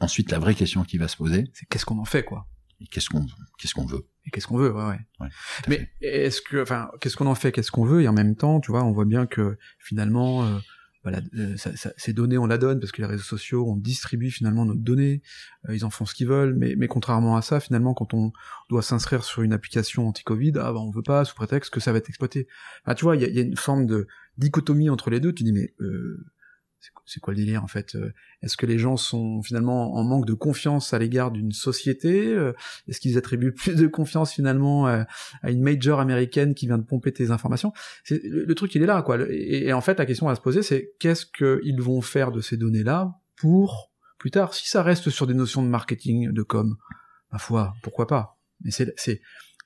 [0.00, 2.48] Ensuite, la vraie question qui va se poser, C'est qu'est-ce qu'on en fait quoi?
[2.82, 3.26] Et qu'est-ce qu'on
[3.58, 4.06] qu'est-ce qu'on veut?
[4.26, 4.72] Et qu'est-ce qu'on veut?
[4.72, 5.28] Ouais ouais.
[5.68, 8.60] Mais est-ce que, enfin, qu'est-ce qu'on en fait, qu'est-ce qu'on veut, et en même temps,
[8.60, 10.58] tu vois, on voit bien que finalement, euh,
[11.02, 13.76] voilà, euh, ça- ça- ces données, on la donne parce que les réseaux sociaux, on
[13.76, 15.22] distribue finalement notre données,
[15.68, 18.32] euh, ils en font ce qu'ils veulent, mais, mais contrairement à ça, finalement, quand on
[18.70, 21.90] doit s'inscrire sur une application anti-Covid, ah bah on veut pas sous prétexte que ça
[21.90, 22.46] va être exploité.
[22.84, 24.06] Enfin, tu vois, il y a, il y a une forme de
[24.38, 25.32] dichotomie entre les deux.
[25.32, 26.24] Tu dis mais euh,
[27.06, 30.26] c'est quoi- le délire en fait Euh, Est-ce que les gens sont finalement en manque
[30.26, 32.52] de confiance à l'égard d'une société Euh,
[32.88, 35.04] Est-ce qu'ils attribuent plus de confiance finalement euh,
[35.42, 37.72] à une major américaine qui vient de pomper tes informations?
[38.10, 39.18] Le, truc il est là quoi.
[39.30, 42.56] Et en fait la question à se poser c'est qu'est-ce qu'ils vont faire de ces
[42.56, 44.54] données là pour plus tard?
[44.54, 46.76] Si ça reste sur des notions de marketing, de com,
[47.32, 48.38] ma foi, pourquoi pas?
[48.64, 49.20] Mais c'est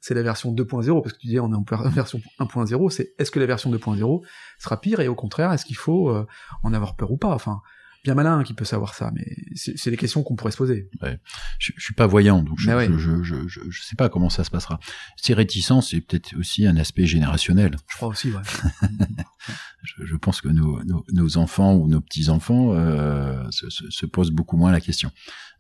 [0.06, 2.90] c'est la version 2.0 parce que tu disais on est en version 1.0.
[2.90, 4.22] C'est est-ce que la version 2.0
[4.60, 6.24] sera pire et au contraire est-ce qu'il faut euh,
[6.62, 7.34] en avoir peur ou pas?
[7.34, 7.60] Enfin,
[8.04, 10.88] bien malin qui peut savoir ça, mais c'est les questions qu'on pourrait se poser.
[11.02, 11.18] Ouais.
[11.58, 14.44] Je, je suis pas voyant, donc je, je, je, je, je, sais pas comment ça
[14.44, 14.78] se passera.
[15.16, 17.74] Ces réticences, c'est peut-être aussi un aspect générationnel.
[17.88, 18.42] Je crois aussi, ouais.
[19.82, 24.06] je, pense que nos, nos, nos, enfants ou nos petits enfants euh, se, se, se,
[24.06, 25.10] posent beaucoup moins la question.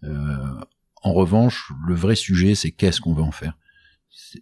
[0.04, 0.60] Euh,
[1.02, 3.56] en revanche, le vrai sujet, c'est qu'est-ce qu'on veut en faire?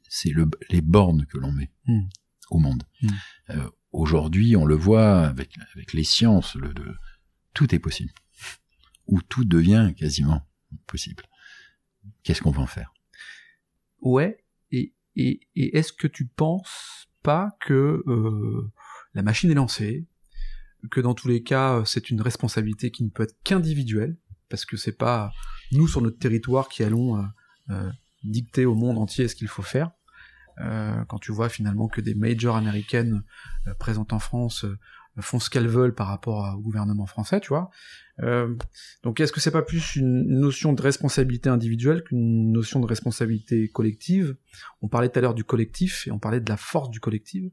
[0.08, 2.08] C'est le, les bornes que l'on met hmm.
[2.50, 2.84] au monde.
[3.02, 3.08] Hmm.
[3.50, 6.96] Euh, Aujourd'hui, on le voit avec, avec les sciences, le, le
[7.52, 8.12] tout est possible.
[9.06, 10.42] Ou tout devient quasiment
[10.88, 11.22] possible.
[12.24, 12.92] Qu'est-ce qu'on va en faire?
[14.00, 18.72] Ouais, et, et, et est-ce que tu penses pas que euh,
[19.14, 20.08] la machine est lancée,
[20.90, 24.16] que dans tous les cas, c'est une responsabilité qui ne peut être qu'individuelle,
[24.48, 25.32] parce que c'est pas
[25.70, 27.22] nous sur notre territoire qui allons euh,
[27.70, 27.92] euh,
[28.24, 29.90] dicter au monde entier ce qu'il faut faire.
[30.60, 33.24] Euh, quand tu vois finalement que des majors américaines
[33.66, 34.64] euh, présentes en France
[35.20, 37.70] font ce qu'elles veulent par rapport au gouvernement français, tu vois.
[38.22, 38.54] Euh,
[39.02, 43.68] donc est-ce que c'est pas plus une notion de responsabilité individuelle qu'une notion de responsabilité
[43.68, 44.37] collective?
[44.82, 47.44] On parlait tout à l'heure du collectif et on parlait de la force du collectif.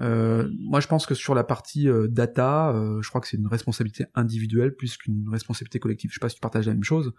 [0.00, 3.36] Euh, moi, je pense que sur la partie euh, data, euh, je crois que c'est
[3.36, 6.10] une responsabilité individuelle plus qu'une responsabilité collective.
[6.10, 7.12] Je sais pas si tu partages la même chose.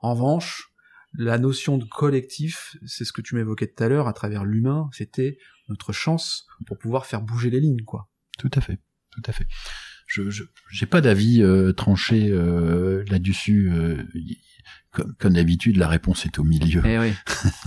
[0.00, 0.73] En revanche,
[1.16, 4.88] la notion de collectif, c'est ce que tu m'évoquais tout à l'heure à travers l'humain,
[4.92, 8.08] c'était notre chance pour pouvoir faire bouger les lignes, quoi.
[8.38, 8.80] Tout à fait
[9.14, 9.46] tout à fait.
[10.06, 10.22] Je
[10.70, 13.70] j'ai pas d'avis euh, tranché euh, là-dessus.
[13.72, 14.02] Euh,
[14.90, 16.82] comme, comme d'habitude, la réponse est au milieu.
[16.84, 17.12] Eh oui.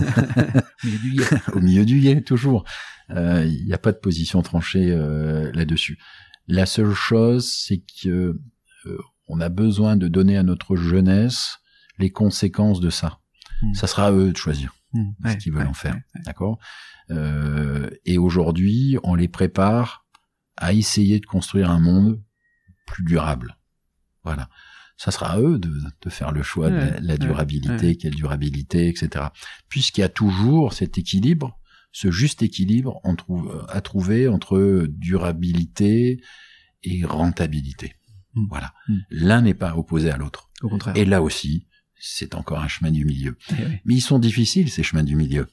[0.84, 1.24] au milieu du guet.
[1.52, 2.64] au milieu du guet, toujours.
[3.10, 4.94] Il n'y a pas de position tranchée
[5.54, 5.98] là-dessus.
[6.46, 8.38] La seule chose, c'est que
[9.26, 11.58] on a besoin de donner à notre jeunesse
[11.98, 13.20] les conséquences de ça.
[13.62, 13.74] Hmm.
[13.74, 15.10] Ça sera à eux de choisir hmm.
[15.26, 16.58] ce qu'ils veulent en faire, d'accord?
[18.04, 20.06] et aujourd'hui, on les prépare
[20.58, 22.22] à essayer de construire un monde
[22.86, 23.56] plus durable.
[24.24, 24.50] Voilà.
[24.98, 29.26] Ça sera à eux de, de faire le choix de la, durabilité, quelle durabilité, etc.
[29.68, 31.58] Puisqu'il y a toujours cet équilibre,
[31.92, 36.20] ce juste équilibre trouve, à trouver entre durabilité
[36.82, 37.94] et rentabilité.
[38.34, 38.46] Hmm.
[38.50, 38.74] Voilà.
[39.08, 40.50] L'un n'est pas opposé à l'autre.
[40.62, 40.96] Au contraire.
[40.96, 41.67] Et là aussi,
[42.00, 43.36] c'est encore un chemin du milieu.
[43.50, 45.48] Eh Mais ils sont difficiles, ces chemins du milieu.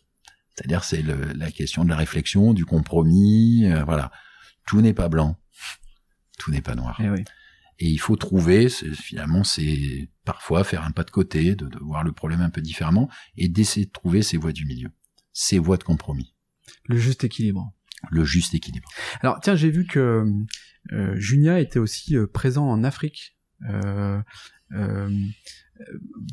[0.55, 4.11] C'est-à-dire, c'est la question de la réflexion, du compromis, euh, voilà
[4.65, 5.37] tout n'est pas blanc,
[6.37, 6.99] tout n'est pas noir.
[6.99, 11.69] Et, eh Et il faut trouver, finalement, c'est parfois faire un pas de côté, de,
[11.81, 14.89] voir le problème un peu différemment, et d'essayer de trouver ces voies du milieu,
[15.33, 16.33] ces voies de compromis.
[16.85, 17.71] Le juste équilibre.
[18.09, 18.89] Le juste équilibre.
[19.21, 20.25] Alors tiens, j'ai vu que
[20.91, 23.37] euh, Junia était aussi euh, présent en Afrique.
[23.69, 24.21] Euh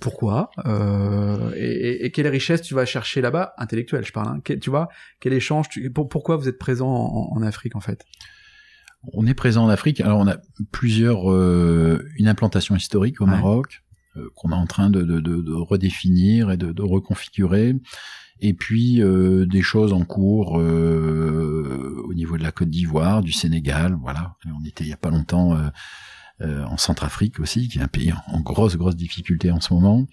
[0.01, 4.57] pourquoi euh, et, et, quelle richesse tu vas chercher là-bas intellectuelle je parle hein.
[4.61, 4.89] tu vois
[5.21, 8.05] quel échange tu, pourquoi vous êtes présent en, Afrique en fait?
[9.13, 10.01] On est présent en Afrique.
[10.01, 10.37] Alors on a
[10.71, 13.83] plusieurs euh, une implantation historique au Maroc
[14.17, 17.75] euh, qu'on est en train de, de, de, redéfinir et de, reconfigurer.
[18.39, 24.37] Et puis des choses en cours au niveau de la Côte d'Ivoire du Sénégal voilà.
[24.47, 25.57] On était il y a pas longtemps
[26.41, 30.07] euh, en Centrafrique aussi, qui est un pays en, grosse, grosse difficulté en ce moment.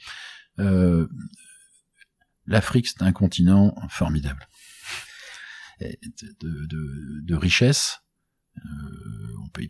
[0.60, 1.08] Euh,
[2.46, 4.48] L'Afrique, c'est un continent formidable.
[5.80, 8.00] De, de, de, richesse,
[8.58, 8.62] euh,
[9.46, 9.64] on peut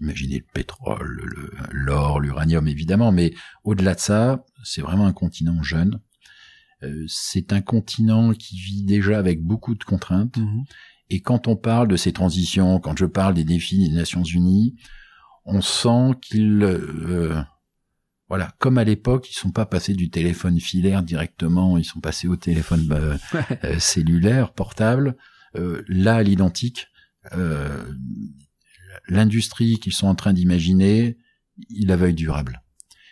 [0.00, 1.24] imaginer le pétrole,
[1.70, 6.00] l'or, l'uranium évidemment, mais au-delà de ça, c'est vraiment un continent jeune.
[6.82, 10.36] Euh, c'est un continent qui vit déjà avec beaucoup de contraintes.
[10.36, 10.64] Mm-hmm.
[11.10, 14.74] Et quand on parle de ces transitions, quand je parle des défis des Nations Unies,
[15.44, 17.40] on sent qu'ils, euh,
[18.28, 22.28] voilà, comme à l'époque, ils sont pas passés du téléphone filaire directement, ils sont passés
[22.28, 23.16] au téléphone bah,
[23.64, 25.16] euh, cellulaire, portable.
[25.56, 26.88] Euh, là, à l'identique,
[29.08, 31.16] l'industrie qu'ils sont en train d'imaginer,
[31.70, 32.62] il la veuille durable.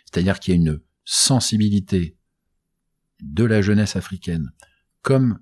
[0.05, 2.15] C'est-à-dire qu'il y a une sensibilité
[3.21, 4.51] de la jeunesse africaine,
[5.01, 5.39] comme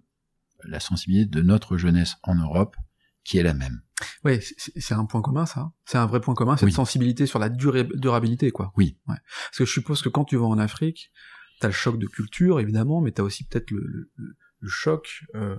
[0.63, 2.75] la sensibilité de notre jeunesse en Europe,
[3.23, 3.81] qui est la même.
[4.23, 5.71] Oui, c'est un point commun, ça.
[5.86, 8.73] C'est un vrai point commun, cette sensibilité sur la durabilité, quoi.
[8.75, 8.97] Oui.
[9.07, 9.15] Ouais.
[9.45, 11.12] Parce que je suppose que quand tu vas en Afrique,
[11.60, 13.81] t'as le choc de culture, évidemment, mais t'as aussi peut-être le,
[14.15, 15.57] le, le, choc euh,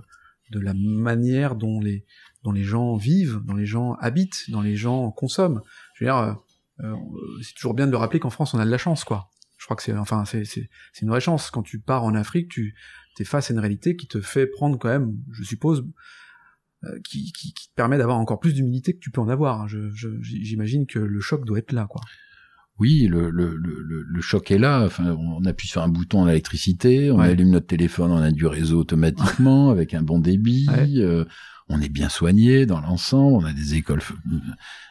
[0.51, 2.05] de la manière dont les,
[2.43, 5.61] dont les gens vivent, dont les gens habitent, dont les gens consomment.
[5.95, 6.33] Je veux dire, euh,
[6.81, 6.95] euh
[7.41, 9.29] c'est toujours bien de le rappeler qu'en France, on a de la chance, quoi.
[9.57, 10.67] Je crois que c'est, enfin, c'est, c'est,
[11.01, 11.49] une vraie chance.
[11.49, 12.75] Quand tu pars en Afrique, tu
[13.17, 15.85] es face à une réalité qui te fait prendre quand même, je suppose,
[16.85, 19.67] euh, qui, te permet d'avoir encore plus d'humilité que tu peux en avoir.
[20.21, 22.01] J'imagine que le choc doit être là, quoi.
[22.79, 24.83] oui, le, le, le, le, choc est là.
[24.85, 27.29] Enfin, on appuie sur un bouton d'électricité, on Ouais.
[27.29, 30.67] allume notre téléphone, on a du réseau automatiquement avec un bon débit.
[30.69, 30.89] Ouais.
[30.97, 31.25] euh,
[31.69, 33.37] on est bien soigné dans l'ensemble.
[33.37, 34.11] On a des écoles f-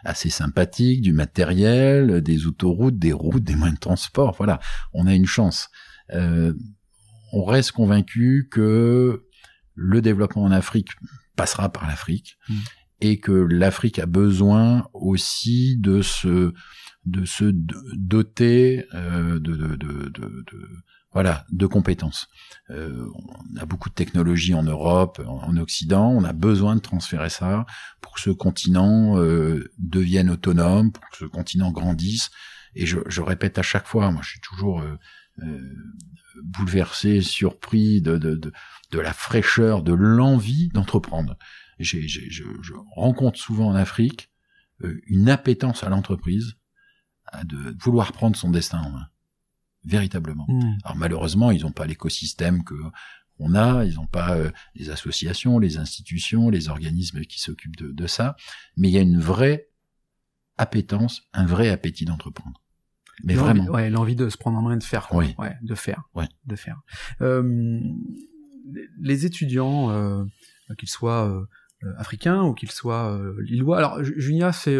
[0.05, 4.35] assez sympathiques, du matériel, des autoroutes, des routes, des moyens de transport.
[4.39, 4.59] Voilà,
[4.95, 5.69] on a une chance.
[6.15, 6.55] Euh,
[7.35, 9.25] on reste convaincu que
[9.75, 10.89] le développement en Afrique
[11.37, 12.55] passera par l'Afrique Mm.
[13.01, 16.53] et que l'Afrique a besoin aussi de se
[17.05, 17.53] de se
[17.97, 20.69] doter euh, de, de, de, de-
[21.13, 22.29] voilà de compétences.
[22.71, 26.09] Euh, on a beaucoup de technologies en Europe, en, en Occident.
[26.11, 27.67] On a besoin de transférer ça
[28.01, 32.31] pour que ce continent euh, devienne autonome, pour que ce continent grandisse.
[32.75, 34.97] Et je, je répète à chaque fois, moi je suis toujours euh,
[36.43, 38.53] bouleversé, surpris de, de, de,
[38.91, 41.37] de la fraîcheur, de l'envie d'entreprendre.
[41.79, 44.31] J'ai- j'ai- je, je rencontre souvent en Afrique
[44.83, 46.55] euh, une appétence à l'entreprise,
[47.27, 49.09] à de vouloir prendre son destin en main,
[49.85, 50.47] véritablement.
[50.49, 50.77] Hmm.
[50.85, 52.75] Alors malheureusement, ils n'ont pas l'écosystème que
[53.39, 57.91] on a, ils n'ont pas euh, les associations, les institutions, les organismes qui s'occupent de,
[57.91, 58.37] de ça,
[58.77, 59.69] mais il y a une vraie
[60.59, 62.62] appétence, un vrai appétit d'entreprendre.
[63.25, 63.65] Mais vraiment.
[63.67, 65.09] Ouais, l'envie de se prendre en main de faire.
[65.09, 65.19] quoi.
[65.19, 65.35] Oui.
[65.39, 66.03] Ouais, de faire.
[66.15, 66.27] Ouais.
[66.47, 66.81] De faire.
[67.21, 67.81] Euh,
[69.01, 70.25] les étudiants, euh,
[70.79, 73.77] qu'ils soient euh, africains ou qu'ils soient lillois.
[73.77, 74.79] Alors, Ju- Junia, c'est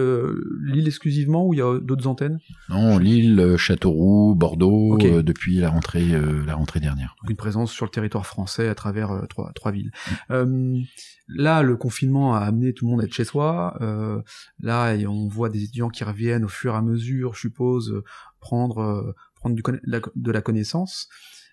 [0.65, 2.39] Lille exclusivement ou il y a d'autres antennes?
[2.69, 6.07] Non, Lille, Châteauroux, Bordeaux, depuis la rentrée,
[6.47, 7.17] la rentrée dernière.
[7.21, 9.91] Donc une présence sur le territoire français à travers trois, trois villes.
[10.31, 10.79] Euh,
[11.27, 13.77] là, le confinement a amené tout le monde à être chez soi.
[13.81, 14.23] Euh,
[14.61, 18.01] là, et on voit des étudiants qui reviennent au fur et à mesure, je suppose,
[18.43, 21.09] prendre euh, prendre du de la connaissance.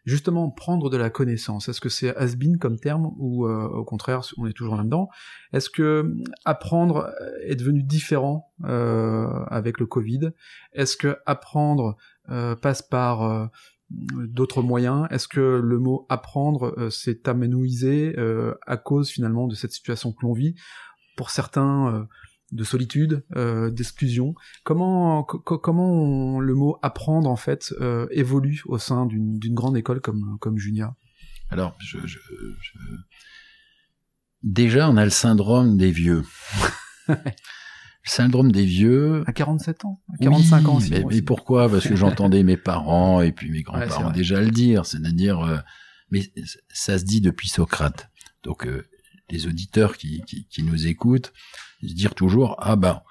[0.06, 4.22] Justement, prendre de la connaissance, est-ce que c'est has-been comme terme ou euh, au contraire,
[4.38, 5.10] on est toujours là-dedans?
[5.54, 7.12] Est-ce que euh, apprendre
[7.44, 10.32] est devenu différent avec le Covid?
[10.74, 11.96] Est-ce que apprendre
[12.62, 13.50] passe par
[13.90, 15.08] d'autres moyens?
[15.12, 20.34] Est-ce que le mot apprendre s'est euh, à cause finalement de cette situation que l'on
[20.34, 20.56] vit?
[21.18, 22.08] Pour certains,
[22.52, 24.34] de solitude, euh, d'exclusion.
[24.64, 29.54] Comment co- co- comment on- le mot apprendre en fait euh, évolue au sein d'une
[29.54, 30.96] grande école comme comme Junia?
[31.50, 32.18] Alors, je, je,
[32.62, 32.78] je-
[34.44, 36.24] déjà, on a le syndrome des vieux.
[37.08, 37.16] le
[38.04, 39.24] syndrome des vieux.
[39.28, 40.76] À 47 ans, à 45 ans.
[40.78, 41.22] Oui, si mais, mais aussi.
[41.22, 41.70] pourquoi?
[41.70, 45.58] Parce que j'entendais mes parents et puis mes grands-parents déjà le dire, c'est-à-dire, euh,
[46.12, 46.32] mais
[46.70, 48.10] ça se dit depuis Socrate.
[48.44, 48.68] Donc,
[49.30, 51.34] les auditeurs qui, qui, qui nous écoutent,
[51.88, 53.02] se dire toujours, ah ben,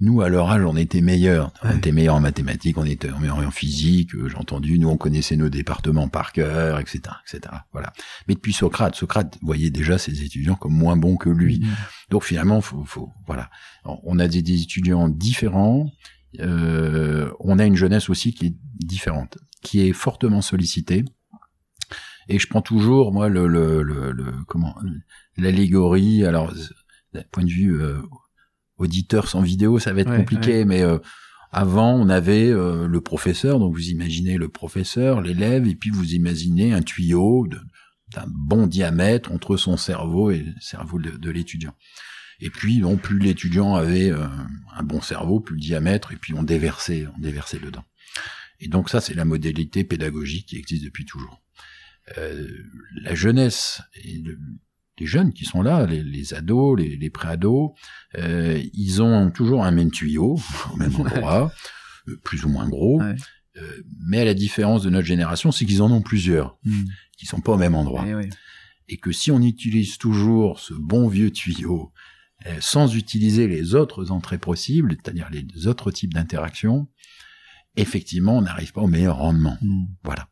[0.00, 1.52] nous à leur âge, on était meilleurs.
[1.62, 1.76] On Ouais.
[1.76, 4.14] était meilleurs en mathématiques, on était meilleurs en physique.
[4.14, 7.54] euh, J'ai entendu, nous on connaissait nos départements par cœur, etc., etc.
[7.72, 7.92] Voilà.
[8.26, 11.60] Mais depuis Socrate, Socrate voyait déjà ses étudiants comme moins bons que lui.
[11.60, 11.68] Mhm.
[12.10, 13.50] Donc finalement, faut, faut, voilà,
[13.84, 15.90] on a des, des étudiants différents.
[16.40, 21.04] euh, on a une jeunesse aussi qui est différente, qui est fortement sollicitée.
[22.28, 24.74] Et je prends toujours moi le, le, le, le- comment
[25.36, 26.24] l'allégorie.
[26.24, 26.52] Alors
[27.30, 28.00] point de vue euh,
[28.78, 30.98] auditeur sans vidéo, ça va être Ouais, compliqué, mais euh,
[31.52, 33.58] avant on avait euh, le professeur.
[33.58, 37.46] Donc vous imaginez le professeur, l'élève, et puis vous imaginez un tuyau
[38.12, 41.74] d'un bon diamètre entre son cerveau et le cerveau de, de l'étudiant.
[42.40, 44.26] Et puis, non, plus l'étudiant avait euh,
[44.76, 47.84] un bon cerveau, plus le diamètre, et puis on déversait, on déversait dedans.
[48.58, 51.40] Et donc ça, c'est la modalité pédagogique qui existe depuis toujours.
[52.18, 52.48] Euh,
[53.02, 54.38] la jeunesse et le-
[54.98, 57.72] les jeunes qui sont là, les, les ados, les, les pré-ados,
[58.18, 60.38] euh, ils ont toujours un même tuyau
[60.72, 61.52] au même endroit,
[62.08, 63.00] euh, plus ou moins gros.
[63.00, 63.14] Ouais.
[63.56, 66.86] Euh, mais à la différence de notre génération, c'est qu'ils en ont plusieurs, Mhm.
[67.16, 68.28] qui sont pas au même endroit Eh oui.
[68.88, 71.92] et que si on utilise toujours ce bon vieux tuyau
[72.46, 76.88] euh, sans utiliser les autres entrées possibles, c'est-à-dire les autres types d'interactions,
[77.76, 79.56] effectivement, on n'arrive pas au meilleur rendement.
[79.62, 79.86] Mhm.
[80.04, 80.28] Voilà.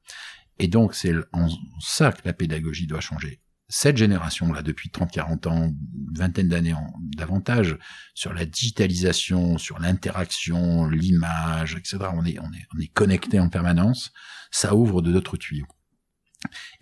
[0.58, 1.48] Et donc, c'est en
[1.80, 3.40] ça que la pédagogie doit changer.
[3.74, 6.74] Cette génération-là, depuis 30-40 ans, une vingtaine d'années
[7.16, 7.78] davantage,
[8.12, 13.48] sur la digitalisation, sur l'interaction, l'image, etc., on est, on est, on est connecté en
[13.48, 14.12] permanence,
[14.50, 15.66] ça ouvre de d'autres tuyaux.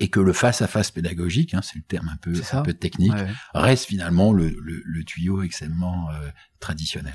[0.00, 3.30] Et que le face-à-face pédagogique, hein, c'est le terme un peu, un peu technique, Ouais.
[3.54, 7.14] reste finalement le, le, le tuyau extrêmement euh, traditionnel.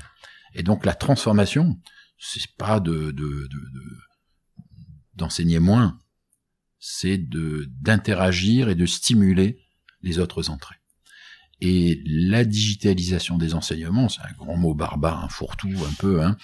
[0.54, 1.78] Et donc la transformation,
[2.18, 3.98] c'est pas de de- de- de-
[5.16, 5.98] d'enseigner moins,
[6.78, 9.58] c'est de d'interagir et de stimuler
[10.06, 10.76] les autres entrées.
[11.60, 16.36] Et la digitalisation des enseignements, c'est un grand mot barbare, un fourre-tout un peu, hein,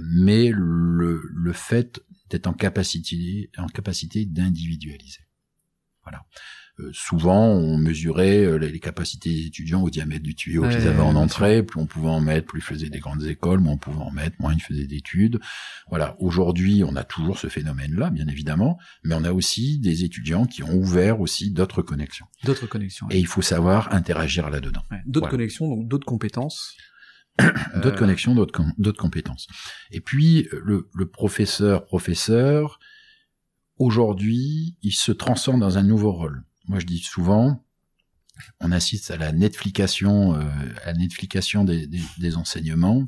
[0.00, 5.20] mais le, le fait d'être en capacité, en capacité d'individualiser.
[6.02, 6.26] Voilà.
[6.80, 10.86] Euh, souvent, on mesurait euh, les capacités des étudiants au diamètre du tuyau Ouais, qu'ils
[10.86, 11.62] avaient en entrée.
[11.64, 14.12] Plus on pouvait en mettre, plus ils faisaient des grandes écoles, moins on pouvait en
[14.12, 15.40] mettre, moins ils faisaient d'études.
[15.88, 16.14] Voilà.
[16.20, 20.62] Aujourd'hui, on a toujours ce phénomène-là, bien évidemment, mais on a aussi des étudiants qui
[20.62, 22.26] ont ouvert aussi d'autres connexions.
[22.44, 23.08] D'autres connexions.
[23.10, 24.82] Et il faut savoir interagir là-dedans.
[24.92, 24.98] Ouais.
[25.04, 25.30] D'autres Voilà.
[25.32, 26.76] connexions, donc d'autres compétences.
[27.74, 29.46] d'autres Euh, connexions, d'autres com- d'autres compétences.
[29.90, 32.78] Et puis le, le professeur professeur
[33.78, 36.44] aujourd'hui, il se transforme dans un nouveau rôle.
[36.68, 37.64] Moi, je dis souvent,
[38.60, 40.42] on assiste à la Netflication, euh,
[40.84, 43.04] à la Netflication des, des, des enseignements,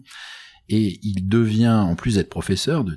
[0.69, 2.97] et il devient, en plus d'être professeur, de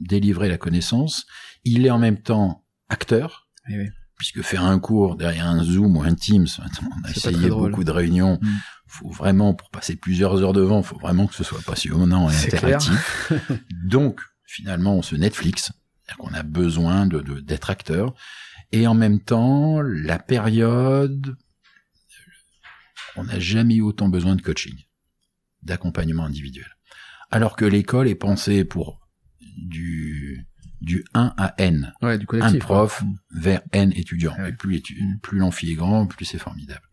[0.00, 1.26] délivrer la connaissance,
[1.64, 3.88] il est en même temps acteur, oui.
[4.18, 7.90] puisque faire un cours derrière un Zoom ou un Teams, on a essayé beaucoup de
[7.90, 8.48] réunions, Mm.
[8.86, 13.32] faut vraiment, pour passer plusieurs heures devant, faut vraiment que ce soit passionnant et interactif.
[13.84, 15.72] Donc, finalement, on se Netflix,
[16.04, 18.14] c'est-à-dire qu'on a besoin de de- d'être acteur,
[18.72, 21.36] et en même temps, la période,
[23.16, 24.76] on n'a jamais eu autant besoin de coaching,
[25.62, 26.66] d'accompagnement individuel.
[27.30, 29.00] Alors que l'école est pensée pour
[29.58, 30.46] du,
[30.80, 34.36] du 1 à N, Ouais, du un prof vers N étudiants.
[34.38, 34.50] Ouais.
[34.50, 34.82] Et plus,
[35.32, 36.86] l'amphi est grand, plus c'est formidable.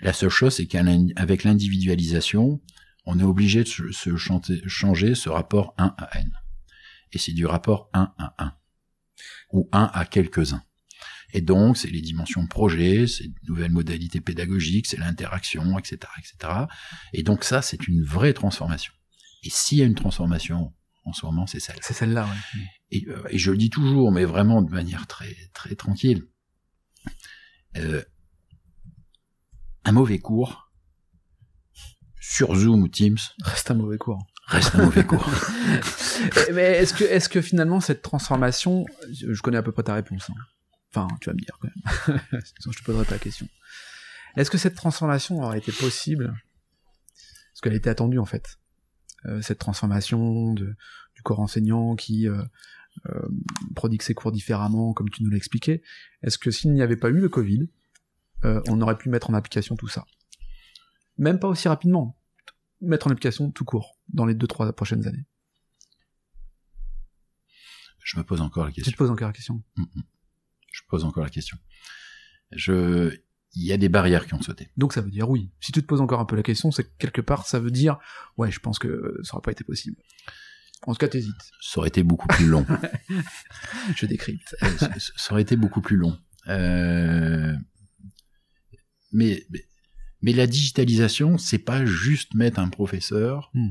[0.00, 2.60] La seule chose, c'est qu'avec l'individualisation,
[3.04, 6.30] on est obligé de se, se chanter- changer ce rapport 1 à N.
[7.12, 8.52] Et c'est du rapport 1 à 1.
[9.52, 10.62] Ou 1 à quelques-uns.
[11.32, 15.98] Et donc, c'est les dimensions de projet, c'est de nouvelles modalités pédagogiques, c'est l'interaction, etc.,
[16.18, 16.52] etc.
[17.12, 18.92] Et donc ça, c'est une vraie transformation.
[19.42, 20.72] Et s'il y a une transformation
[21.04, 21.76] en ce moment, c'est celle.
[21.82, 22.28] C'est celle-là.
[22.90, 26.26] Et, euh, et je le dis toujours, mais vraiment de manière très très tranquille.
[27.76, 28.02] Euh,
[29.84, 30.72] un mauvais cours
[32.20, 34.26] sur Zoom ou Teams Reste un mauvais cours.
[34.48, 35.28] reste un mauvais cours.
[36.52, 39.94] Mais est-ce que, est-ce que finalement cette transformation, je je connais à peu près ta
[39.94, 40.28] réponse.
[40.30, 40.34] hein.
[40.96, 42.20] Enfin, tu vas me dire quand même.
[42.60, 43.48] Sinon, je te poserai pas la question.
[44.36, 46.34] Est-ce que cette transformation aurait été possible?
[47.52, 48.58] Parce qu'elle était attendue en fait.
[49.26, 50.76] Euh, cette transformation de,
[51.14, 52.42] du corps enseignant qui euh,
[53.06, 53.28] euh,
[53.74, 55.82] prodigue ses cours différemment, comme tu nous l'as expliqué.
[56.22, 57.68] Est-ce que s'il n'y avait pas eu le Covid,
[58.44, 60.06] euh, on aurait pu mettre en application tout ça?
[61.18, 62.18] Même pas aussi rapidement.
[62.80, 65.24] Mettre en application tout court dans les deux trois prochaines années.
[68.04, 68.98] Je me pose encore la Tu te question.
[68.98, 69.62] poses encore la question.
[70.76, 71.56] Je pose encore la question.
[72.52, 73.16] Je,
[73.54, 74.68] il y a des barrières qui ont sauté.
[74.76, 75.50] Donc ça veut dire oui.
[75.60, 77.70] Si tu te poses encore un peu la question, c'est que quelque part ça veut
[77.70, 77.98] dire
[78.36, 79.96] ouais, je pense que ça aurait pas été possible.
[80.86, 81.32] En tout cas, t'hésites.
[81.62, 82.66] Ça aurait été beaucoup plus long.
[83.96, 84.54] Je décrypte.
[84.62, 86.18] Euh, ça, ça aurait été beaucoup plus long.
[86.48, 87.54] Euh,
[89.12, 89.64] mais, mais,
[90.20, 93.70] mais la digitalisation, c'est pas juste mettre un professeur Hmm.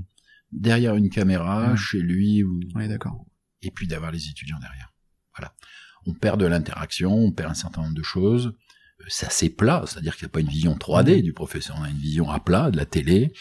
[0.52, 1.78] derrière une caméra Hmm.
[1.78, 3.24] chez lui ou d'accord.
[3.62, 4.92] et puis d'avoir les étudiants derrière.
[5.38, 5.54] Voilà.
[6.06, 8.48] On perd de l'interaction, on perd un certain nombre de choses.
[9.02, 11.22] Euh, C'est assez plat, c'est-à-dire qu'il n'y a pas une vision 3D Mhm.
[11.22, 13.34] du professeur, on a une vision à plat de la télé.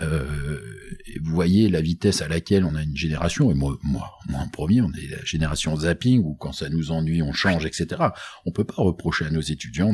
[0.00, 0.60] Euh,
[1.06, 4.40] et vous voyez la vitesse à laquelle on a une génération, et moi, moi, moi
[4.40, 8.02] en premier, on est la génération zapping, où quand ça nous ennuie, on change, etc.
[8.46, 9.92] On peut pas reprocher à nos étudiants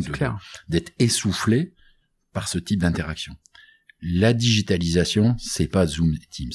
[0.69, 1.75] d'être essoufflés
[2.33, 3.35] par ce type d'interaction.
[4.03, 6.53] La digitalisation, c'est pas Zoom et Teams.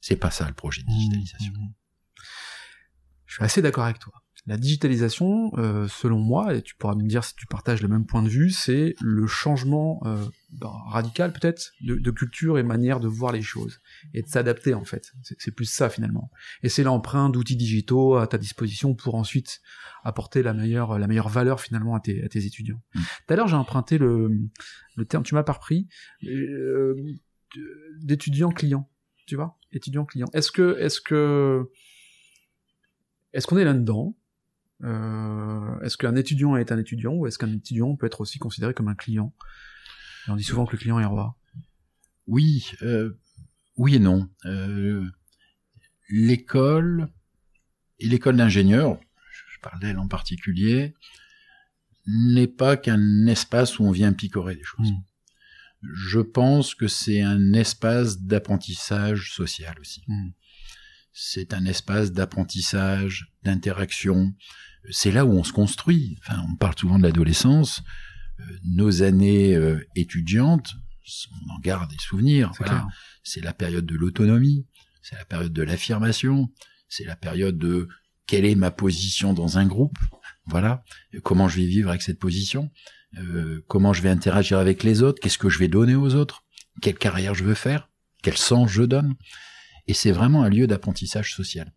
[0.00, 1.52] C'est pas ça le projet de digitalisation.
[1.52, 1.74] Mmh, mmh.
[3.26, 4.12] Je suis assez d'accord avec toi.
[4.46, 8.06] La digitalisation, euh, selon moi, et tu pourras me dire si tu partages le même
[8.06, 13.00] point de vue, c'est le changement euh, ben, radical peut-être de, de culture et manière
[13.00, 13.80] de voir les choses
[14.14, 15.12] et de s'adapter en fait.
[15.38, 16.30] C'est plus ça finalement.
[16.62, 19.60] Et c'est l'emprunt d'outils digitaux à ta disposition pour ensuite
[20.04, 22.80] apporter la meilleure la meilleure valeur finalement à tes, à tes étudiants.
[22.94, 23.00] Mm.
[23.00, 24.30] Tout à l'heure j'ai emprunté le,
[24.94, 25.88] le terme, tu m'as pas repris,
[26.24, 26.94] euh,
[28.00, 28.88] d'étudiant client.
[29.26, 30.28] Tu vois, étudiant client.
[30.34, 31.68] Est-ce que est-ce que
[33.32, 34.16] est-ce qu'on est là-dedans?
[34.84, 38.74] Euh, Est-ce qu'un étudiant est un étudiant ou est-ce qu'un étudiant peut être aussi considéré
[38.74, 39.32] comme un client?
[40.26, 41.36] Et On dit souvent que le client est roi.
[42.26, 43.18] Oui, euh,
[43.76, 44.28] oui et non.
[44.44, 45.04] Euh,
[46.08, 47.08] l'école
[47.98, 49.00] et l'école d'ingénieur,
[49.48, 50.94] je parle d'elle en particulier,
[52.06, 54.92] n'est pas qu'un espace où on vient picorer des choses.
[54.92, 55.02] Mm.
[55.82, 60.02] Je pense que c'est un espace d'apprentissage social aussi.
[60.08, 60.30] Mm.
[61.18, 64.34] C'est un espace d'apprentissage, d'interaction.
[64.90, 66.18] C'est là où on se construit.
[66.20, 67.82] Enfin, on parle souvent de l'adolescence.
[68.38, 70.74] Euh, nos années euh, étudiantes,
[71.32, 72.50] on en garde des souvenirs.
[72.52, 72.88] C'est Voilà clair.
[73.22, 74.66] c'est la période de l'autonomie,
[75.00, 76.52] c'est la période de l'affirmation,
[76.90, 77.88] c'est la période de
[78.26, 79.98] quelle est ma position dans un groupe,
[80.44, 82.70] voilà, Et comment je vais vivre avec cette position,
[83.16, 86.44] euh, comment je vais interagir avec les autres, qu'est-ce que je vais donner aux autres,
[86.82, 87.88] quelle carrière je veux faire,
[88.22, 89.14] quel sens je donne,
[89.86, 91.72] et c'est vraiment un lieu d'apprentissage social.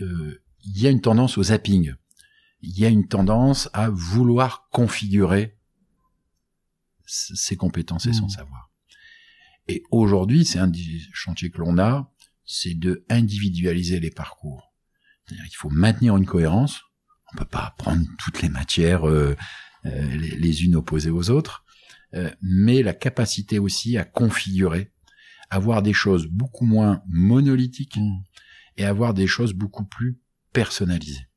[0.00, 1.94] Euh, Il y a une tendance au zapping.
[2.66, 5.58] il y a une tendance à vouloir configurer
[7.06, 8.30] ses compétences et son Mmh.
[8.30, 8.70] savoir.
[9.68, 12.10] Et aujourd'hui, c'est un des chantiers que l'on a,
[12.46, 14.74] c'est de individualiser les parcours.
[15.26, 16.80] C'est-à-dire qu'il faut maintenir une cohérence.
[17.32, 19.36] On peut pas prendre toutes les matières euh,
[19.86, 21.64] euh, les, les unes opposées aux autres,
[22.14, 24.93] euh, mais la capacité aussi à configurer,
[25.50, 28.22] avoir des choses beaucoup moins monolithiques Mm.
[28.76, 30.18] et avoir des choses beaucoup plus
[30.52, 31.28] personnalisées.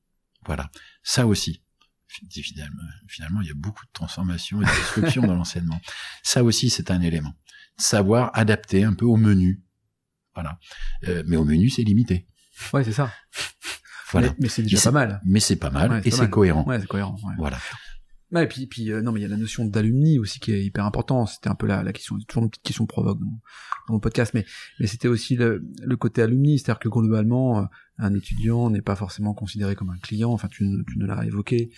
[0.46, 0.70] Voilà,
[1.04, 1.62] ça aussi.
[2.08, 5.80] fi- Finalement, finalement, il y a beaucoup de transformations et de destruction dans l'enseignement.
[6.24, 7.34] Ça aussi, c'est un élément.
[7.78, 9.62] Savoir adapter un peu au menu.
[10.34, 10.58] Voilà.
[11.08, 12.28] Euh, mais au menu, c'est limité.
[12.74, 13.12] Ouais, c'est ça.
[14.12, 14.30] Voilà.
[14.30, 15.22] Mais, mais c'est déjà pas mal.
[15.26, 16.64] Mais c'est pas mal Ouais, et c'est cohérent.
[16.66, 17.18] Ouais, c'est cohérent.
[17.24, 17.34] Ouais.
[17.38, 17.60] Voilà.
[18.34, 20.52] Ouais, et puis, puis euh, non, mais il y a la notion d'alumni aussi qui
[20.52, 21.26] est hyper important.
[21.26, 23.40] C'était un peu la, la question, toujours une petite question provoque dans,
[23.90, 24.46] mon- podcast, mais,
[24.82, 27.64] mais c'était aussi le, le côté alumni, c'est-à-dire que globalement, euh,
[28.00, 30.32] un étudiant n'est pas forcément considéré comme un client.
[30.34, 31.70] Enfin, tu, tu ne l'as évoqué,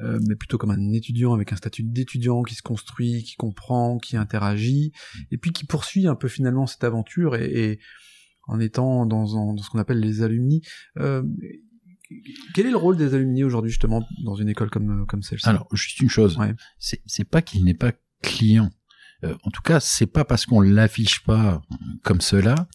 [0.00, 3.96] euh, mais plutôt comme un étudiant avec un statut d'étudiant qui se construit, qui comprend,
[3.96, 4.92] qui interagit,
[5.30, 7.78] et puis qui poursuit un peu finalement cette aventure et,
[8.46, 10.60] en étant dans, dans ce qu'on appelle les alumni.
[10.98, 11.22] Euh,
[12.54, 15.48] quel est le rôle des alumni aujourd'hui justement dans une école comme comme celle-ci?
[15.48, 16.36] Alors, juste une chose.
[16.36, 16.54] Ouais.
[16.78, 17.92] C'est, pas qu'il n'est pas
[18.22, 18.70] client.
[19.24, 21.62] Euh, en tout cas, c'est pas parce qu'on l'affiche pas
[22.02, 22.68] comme cela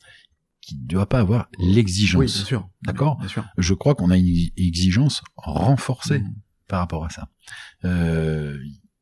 [0.61, 2.19] qu'il ne doit pas avoir l'exigence.
[2.19, 2.69] Oui, bien sûr.
[2.81, 3.17] D'accord?
[3.17, 3.45] Bien sûr.
[3.57, 6.35] Je crois qu'on a une exigence renforcée Mhm.
[6.67, 7.29] par rapport à ça.
[7.85, 8.57] Euh,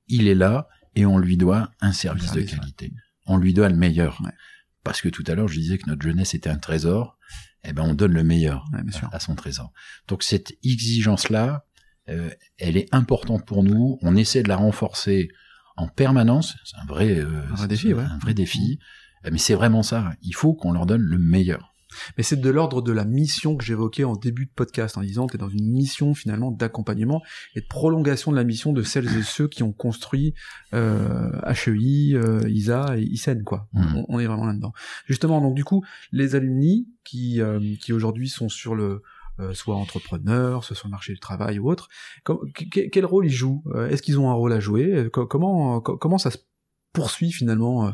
[0.07, 2.93] il est là et on lui doit un service, service, de qualité.
[3.25, 4.21] On lui doit le meilleur.
[4.23, 4.31] Ouais.
[4.83, 7.17] Parce que tout à l'heure, je disais que notre jeunesse était un trésor.
[7.63, 8.79] Eh ben, on donne le meilleur Ouais,
[9.11, 9.71] à son trésor.
[10.07, 11.65] Donc cette exigence-là,
[12.09, 13.97] euh, elle est importante pour nous.
[14.01, 15.29] On essaie de la renforcer
[15.75, 16.55] en permanence.
[16.63, 18.03] C'est un vrai, euh, Un vrai c'est défi, ouais.
[18.03, 18.79] un vrai défi.
[19.25, 20.13] Euh, Mais c'est vraiment ça.
[20.21, 21.73] Il faut qu'on leur donne le meilleur.
[22.17, 25.27] Mais c'est de l'ordre de la mission que j'évoquais en début de podcast en disant
[25.27, 27.21] tu es dans une mission finalement d'accompagnement
[27.55, 30.33] et de prolongation de la mission de celles et ceux qui ont construit
[30.73, 33.67] euh, HEI, euh, ISA et ISEN quoi.
[33.73, 33.95] Mhm.
[33.97, 34.73] On, on est vraiment là-dedans.
[35.05, 39.01] Justement donc du coup les alumni qui euh, qui aujourd'hui sont sur le
[39.39, 41.89] euh, soit entrepreneurs, soit sur le marché du travail ou autre,
[42.25, 43.63] que- quel rôle ils jouent?
[43.75, 44.85] Euh, Est-ce qu'ils ont un rôle à jouer?
[44.95, 46.39] Euh, co- Comment co- comment ça se
[46.91, 47.91] poursuit finalement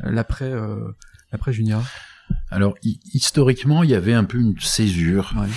[0.00, 0.52] l'après
[1.32, 1.82] l'après Junior
[2.50, 5.34] Alors hi- historiquement, il y avait un peu une césure.
[5.36, 5.48] Ouais.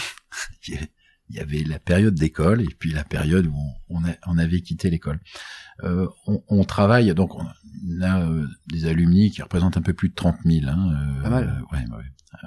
[1.31, 3.55] Il y avait la période d'école et puis la période où
[3.89, 5.19] on, a- on avait quitté l'école.
[5.83, 7.45] Euh, on, on travaille donc on
[8.01, 10.65] a euh, des alumni qui représentent un peu plus de 30 000.
[10.67, 11.63] Hein, euh, Pas mal.
[11.71, 12.03] ouais, ouais.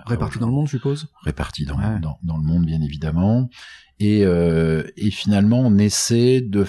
[0.07, 1.07] Répartis dans le monde je suppose?
[1.23, 2.01] Répartis dans, Ouais.
[2.01, 3.49] dans, dans le monde, bien évidemment.
[4.01, 6.67] Et, euh, et finalement, on essaie de,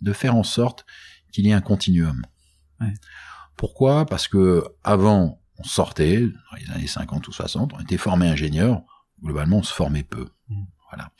[0.00, 0.86] de faire en sorte
[1.32, 2.22] qu'il y ait un continuum.
[3.56, 4.06] Pourquoi?
[4.06, 8.82] Parce que avant, on sortait, dans les années 50 ou 60, on était formé ingénieur.
[9.22, 10.28] Globalement, on se formait peu.
[10.48, 10.64] Mm.
[10.90, 11.10] Voilà.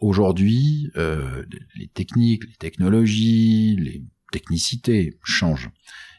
[0.00, 1.44] Aujourd'hui, euh,
[1.76, 5.70] les techniques, les technologies, les technicités changent.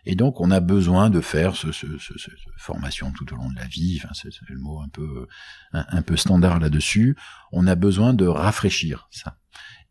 [0.06, 3.50] Et donc, on a besoin de faire ce, ce, ce, ce- formation tout au long
[3.50, 4.00] de la vie.
[4.02, 5.28] Enfin, c'est c'est le mot un peu
[5.74, 7.18] un, un peu standard là-dessus.
[7.52, 9.38] On a besoin de rafraîchir ça.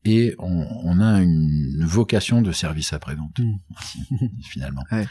[0.05, 3.55] Et on, on a une vocation de service après-vente, Mm.
[3.79, 3.99] aussi,
[4.43, 4.83] finalement.
[4.93, 5.07] Ouais.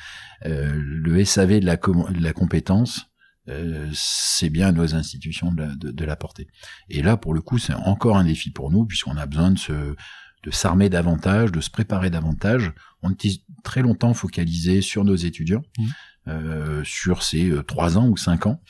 [0.46, 3.08] Euh, le SAV de la, com- de la compétence,
[3.50, 6.48] euh, c'est bien à nos institutions de, la- de, de l'apporter.
[6.90, 9.60] Et là, pour le coup, c'est encore un défi pour nous, puisqu'on a besoin de
[9.60, 9.96] se
[10.44, 12.74] de s'armer davantage, de se préparer davantage.
[13.02, 13.32] On était
[13.64, 15.84] très longtemps focalisé sur nos étudiants, Mmh.
[16.28, 18.62] euh, sur ces trois ans ou cinq ans,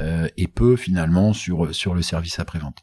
[0.00, 2.78] euh, et peu finalement sur sur le service après-vente.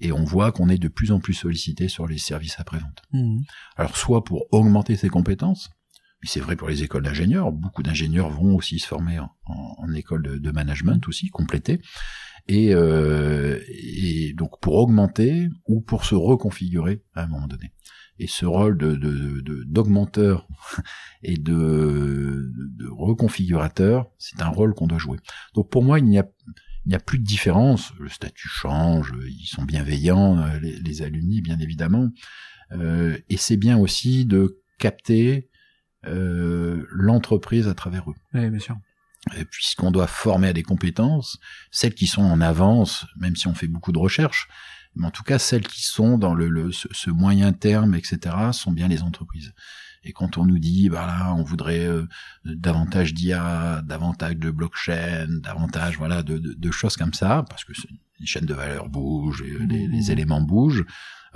[0.00, 3.02] Et on voit qu'on est de plus en plus sollicité sur les services après-vente.
[3.76, 5.70] Alors soit pour augmenter ses compétences,
[6.22, 9.74] mais c'est vrai pour les écoles d'ingénieurs, beaucoup d'ingénieurs vont aussi se former en, en-
[9.78, 11.80] en école de, de management aussi, compléter,
[12.46, 17.72] et, euh, et donc pour augmenter ou pour se reconfigurer à un moment donné.
[18.18, 20.46] Et ce rôle de de- de- d'augmenteur
[21.22, 25.18] et de, de reconfigurateur, c'est un rôle qu'on doit jouer.
[25.54, 26.28] Donc pour moi, il n'y a
[26.86, 27.92] il n'y a plus de différence.
[27.98, 32.10] Le statut change, ils sont bienveillants, euh, les, les alumni, bien évidemment.
[32.72, 35.48] Euh, et c'est bien aussi de capter
[36.06, 38.14] euh, l'entreprise à travers eux.
[38.34, 38.76] Oui, bien sûr.
[39.38, 41.38] Euh, Puisqu'on doit former à des compétences,
[41.70, 44.48] celles qui sont en avance, même si on fait beaucoup de recherches,
[44.96, 48.18] mais en tout cas celles qui sont dans le, le- ce, ce moyen terme, etc.,
[48.52, 49.52] sont bien les entreprises.
[50.06, 52.06] Et quand on nous dit, bah là, on voudrait euh,
[52.44, 57.72] davantage d'IA, davantage de blockchain, davantage, voilà, de, de- de choses comme ça, parce que
[58.20, 60.84] les chaînes de valeur bougent, et, euh, les, les éléments bougent.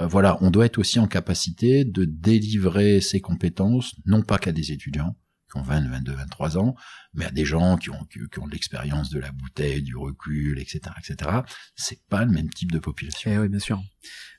[0.00, 4.52] euh, voilà, on doit être aussi en capacité de délivrer ces compétences, non pas qu'à
[4.52, 5.16] des étudiants,
[5.50, 6.74] qui ont 20, 22, 23 ans,
[7.14, 10.58] mais à des gens qui ont, qui, ont de l'expérience de la bouteille, du recul,
[10.58, 11.40] etc., etc.
[11.74, 13.30] C'est pas le même type de population.
[13.32, 13.82] Eh oui, bien sûr.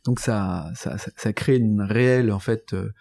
[0.06, 2.92] Donc ça, ça, ça, ça crée une réelle, en fait, euh,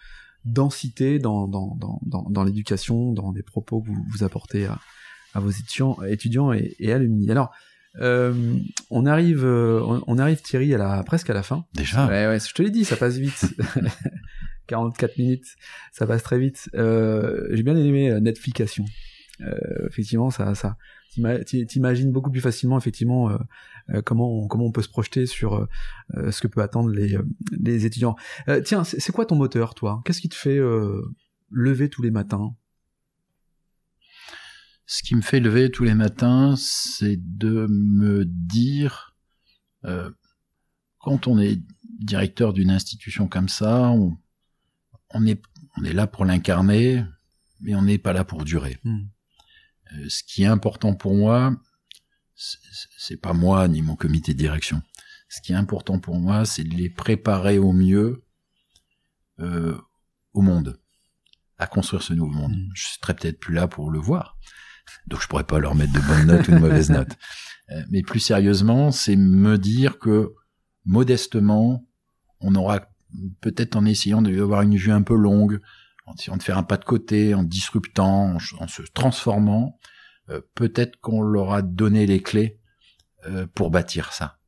[0.45, 4.79] densité dans, dans, dans, dans, dans l'éducation, dans les propos que vous, vous apportez à,
[5.33, 7.29] à vos étudiants, étudiants et, et alumni.
[7.29, 7.51] Alors,
[7.99, 8.33] euh,
[8.89, 11.65] on arrive, euh, on, on arrive Thierry à la presque à la fin.
[11.73, 12.07] Déjà?
[12.07, 13.45] Ouais, ouais, je te l'ai dit, ça passe vite.
[14.69, 15.55] 44 minutes,
[15.91, 16.69] ça passe très vite.
[16.75, 18.85] Euh, J'ai bien aimé euh, Netflixation.
[19.41, 20.77] Euh, effectivement, ça, ça,
[21.11, 25.67] t'ima- t'i- t'imagines beaucoup plus facilement effectivement euh, comment on, peut se projeter sur
[26.13, 27.17] ce que peut attendre les,
[27.59, 28.15] les étudiants.
[28.65, 30.01] Tiens, c'est quoi ton moteur, toi?
[30.05, 30.59] Qu'est-ce qui te fait
[31.49, 32.53] lever tous les matins?
[34.85, 39.15] Ce qui me fait lever tous les matins, c'est de me dire,
[40.99, 41.59] quand on est
[41.99, 44.17] directeur d'une institution comme ça, on,
[45.11, 45.41] on est,
[45.77, 47.03] on est là pour l'incarner,
[47.61, 48.79] mais on n'est pas là pour durer.
[48.83, 49.05] Hmm.
[49.93, 51.55] Euh, ce qui est important pour moi,
[52.35, 54.81] c'est pas moi ni mon comité de direction.
[55.29, 58.23] Ce qui est important pour moi, c'est de les préparer au mieux
[59.39, 59.77] euh,
[60.33, 60.79] au monde,
[61.57, 62.55] à construire ce nouveau monde.
[62.55, 62.69] Mm.
[62.73, 64.37] Je serai peut-être plus là pour le voir,
[65.07, 67.17] donc je pourrais pas leur mettre de bonnes notes ou de mauvaises notes.
[67.71, 70.33] Euh, mais plus sérieusement, c'est me dire que
[70.85, 71.85] modestement,
[72.39, 72.89] on aura
[73.41, 75.59] peut-être en essayant d'avoir une vue un peu longue,
[76.05, 79.79] en essayant de faire un pas de côté, en disruptant, en, se transformant,
[80.29, 82.59] euh, peut-être qu'on leur a donné les clés
[83.25, 84.39] euh, pour bâtir ça,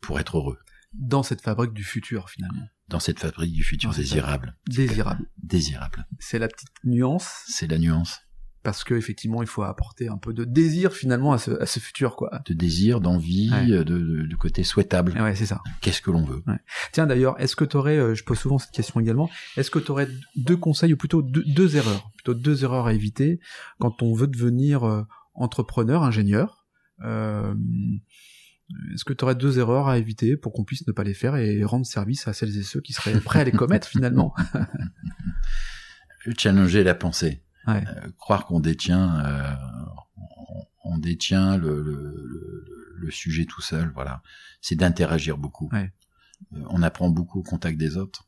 [0.00, 0.58] pour être heureux
[0.92, 4.56] dans cette fabrique du futur finalement dans cette fabrique du futur désirable.
[4.66, 5.30] Désirable.
[5.40, 6.06] Désirable.
[6.18, 8.20] C'est la petite nuance C'est la nuance
[8.62, 11.80] parce que effectivement il faut apporter un peu de désir finalement à ce, à ce
[11.80, 12.42] futur quoi.
[12.46, 13.70] de désir, d'envie, Ouais.
[13.72, 15.12] euh, de, de- de côté souhaitable.
[15.20, 15.60] Ouais, c'est ça.
[15.80, 16.42] Qu'est-ce que l'on veut?
[16.92, 19.90] Tiens d'ailleurs, est-ce que tu aurais, je pose souvent cette question également, est-ce que tu
[19.90, 23.40] aurais deux conseils ou plutôt deux, deux erreurs, plutôt deux erreurs à éviter
[23.78, 25.02] quand on veut devenir euh,
[25.34, 26.66] entrepreneur, ingénieur
[27.02, 27.54] euh,
[28.92, 31.34] Est-ce que tu aurais deux erreurs à éviter pour qu'on puisse ne pas les faire
[31.36, 34.34] et rendre service à celles et ceux qui seraient prêts à les commettre finalement?
[36.36, 37.42] Challenger la pensée.
[37.66, 37.84] Ouais.
[37.86, 39.54] Euh, croire qu'on détient, euh,
[40.16, 41.94] on, on détient le, le,
[42.26, 43.90] le, le sujet tout seul.
[43.94, 44.22] Voilà,
[44.60, 45.68] c'est d'interagir beaucoup.
[45.72, 45.92] Ouais.
[46.54, 48.26] Euh, on apprend beaucoup au contact des autres.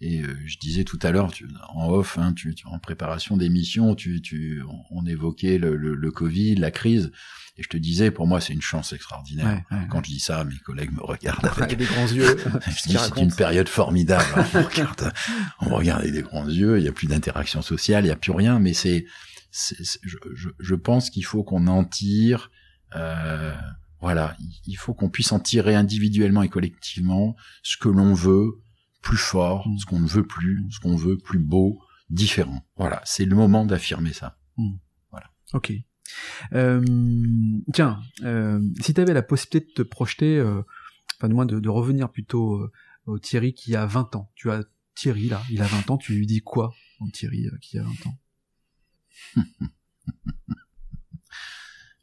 [0.00, 1.30] Et euh, je disais tout à l'heure,
[1.74, 6.10] en off, hein, tu, tu- en préparation d'émission, tu, tu, on, évoquait le, le, le
[6.12, 7.10] Covid, la crise,
[7.56, 9.64] et je te disais, pour moi, c'est une chance extraordinaire.
[9.72, 12.36] Ouais, ouais, Quand je dis ça, mes collègues me regardent avec Avec des grands yeux.
[12.68, 14.24] je Qui dis, c'est une période formidable.
[14.36, 15.12] on, me regarde,
[15.60, 18.12] on me regarde avec des grands yeux, il n'y a plus d'interaction sociale, il n'y
[18.12, 19.04] a plus rien, mais c'est,
[19.50, 22.52] je, je, je pense qu'il faut qu'on en tire,
[22.94, 23.52] euh,
[24.00, 27.34] voilà, il- il faut qu'on puisse en tirer individuellement et collectivement
[27.64, 28.60] ce que l'on veut
[29.02, 29.78] plus fort, Mm.
[29.78, 31.80] ce qu'on ne veut plus, ce qu'on veut plus beau,
[32.10, 32.62] différent.
[32.76, 34.38] Voilà, c'est le moment d'affirmer ça.
[35.54, 35.72] Ok.
[36.52, 36.84] Euh,
[37.72, 40.62] tiens, euh, si tu avais la possibilité de te projeter, euh,
[41.16, 42.70] enfin de moins de, de revenir plutôt euh,
[43.06, 44.30] au Thierry qui a 20 ans.
[44.34, 44.62] Tu as
[44.94, 46.74] Thierry là, il a 20 ans, tu lui dis quoi
[47.14, 48.18] Thierry qui a 20 ans?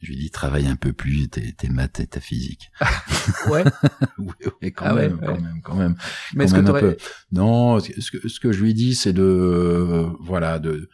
[0.01, 2.69] Je lui dis, travaille un peu plus tes, tes maths et ta physique.
[3.49, 3.63] Ouais.
[4.19, 5.25] oui, quand, Ah ouais, même, ouais.
[5.25, 5.95] quand même, quand même.
[6.35, 7.03] Mais est-ce quand que même t'aurais- peu.
[7.31, 10.89] Non, ce que, ce que je lui dis, c'est de, euh, voilà, de,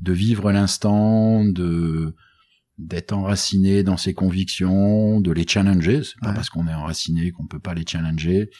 [0.00, 2.14] de vivre l'instant, de,
[2.78, 6.02] d'être enraciné dans ses convictions, de les challenger.
[6.02, 8.50] C'est pas parce qu'on est enraciné qu'on peut pas les challenger.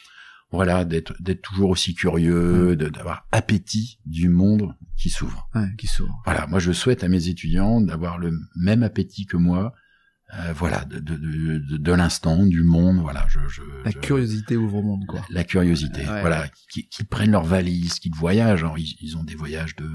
[0.53, 5.49] Voilà, d'être, d'être toujours aussi curieux, d'avoir appétit du monde qui s'ouvre.
[5.55, 6.21] Ouais, qui s'ouvre.
[6.25, 9.73] Voilà, moi je souhaite à mes étudiants d'avoir le même appétit que moi.
[10.35, 12.99] euh, voilà, de, de, de, de, l'instant, du monde.
[13.01, 15.19] Voilà, je, je, La je- curiosité ouvre au monde, quoi.
[15.29, 16.01] la, la curiosité.
[16.01, 16.21] Ouais.
[16.21, 18.63] Voilà, qui, qui prennent leurs valises, qui voyagent.
[18.63, 19.89] Alors, ils, ils ont des voyages de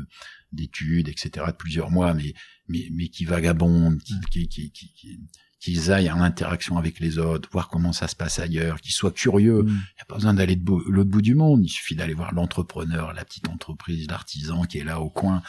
[0.53, 2.33] d'études, etc., de plusieurs mois, mais
[2.69, 5.21] mais mais qui vagabondent, qui qui qui, qui, qui-
[5.61, 9.11] qu'ils aillent en interaction avec les autres, voir comment ça se passe ailleurs, qu'ils soient
[9.13, 9.65] curieux.
[9.67, 9.75] Il Mm.
[9.75, 11.65] n'y a pas besoin d'aller de l'autre bout du monde.
[11.65, 15.43] Il suffit d'aller voir l'entrepreneur, la petite entreprise, l'artisan qui est là au coin,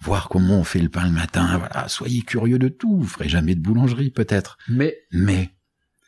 [0.00, 1.58] voir comment on fait le pain le matin.
[1.58, 2.98] Voilà, soyez curieux de tout.
[2.98, 5.50] Vous ferez jamais de boulangerie peut-être, Mais mais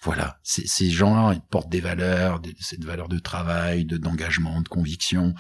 [0.03, 4.61] voilà, ces, ces gens-là, ils portent des valeurs, des, cette valeur de travail, de d'engagement,
[4.63, 5.35] de conviction,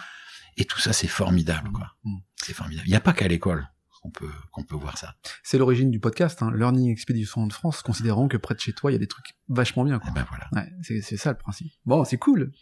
[0.56, 1.96] et tout ça, c'est formidable, quoi.
[2.04, 2.16] Mm.
[2.36, 2.86] C'est formidable.
[2.88, 3.68] Il n'y a pas qu'à l'école
[4.00, 4.30] qu'on peut
[4.68, 5.14] peut voir ça.
[5.42, 8.90] c'est l'origine du podcast, hein, Learning Expedition de France, considérant que près de chez toi,
[8.90, 9.98] il y a des trucs vachement bien.
[9.98, 10.10] Quoi.
[10.10, 10.46] Eh ben voilà.
[10.52, 11.72] Ouais, c'est, c'est ça le principe.
[11.84, 12.52] Bon, c'est cool.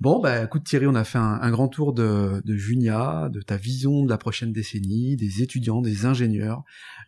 [0.00, 3.40] Bon, bah écoute Thierry, on a fait un, un grand tour de, de Junia, de
[3.40, 6.64] ta vision de la prochaine décennie, des étudiants, des ingénieurs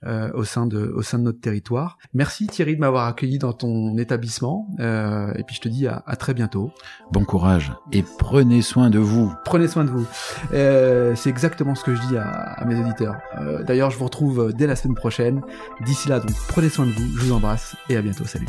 [0.07, 1.99] euh, au sein de au sein de notre territoire.
[2.15, 4.69] Merci Thierry de m'avoir accueilli dans ton établissement.
[4.81, 6.73] Euh, et puis je te dis à, à très bientôt.
[7.13, 9.35] Bon courage et prenez soin de vous.
[9.45, 10.07] Prenez soin de vous.
[10.53, 13.17] Euh, c'est exactement ce que je dis à, à mes auditeurs.
[13.39, 15.43] Euh, d'ailleurs, je vous retrouve dès la semaine prochaine.
[15.85, 17.19] D'ici là, donc prenez soin de vous.
[17.19, 18.25] Je vous embrasse et à bientôt.
[18.25, 18.47] Salut.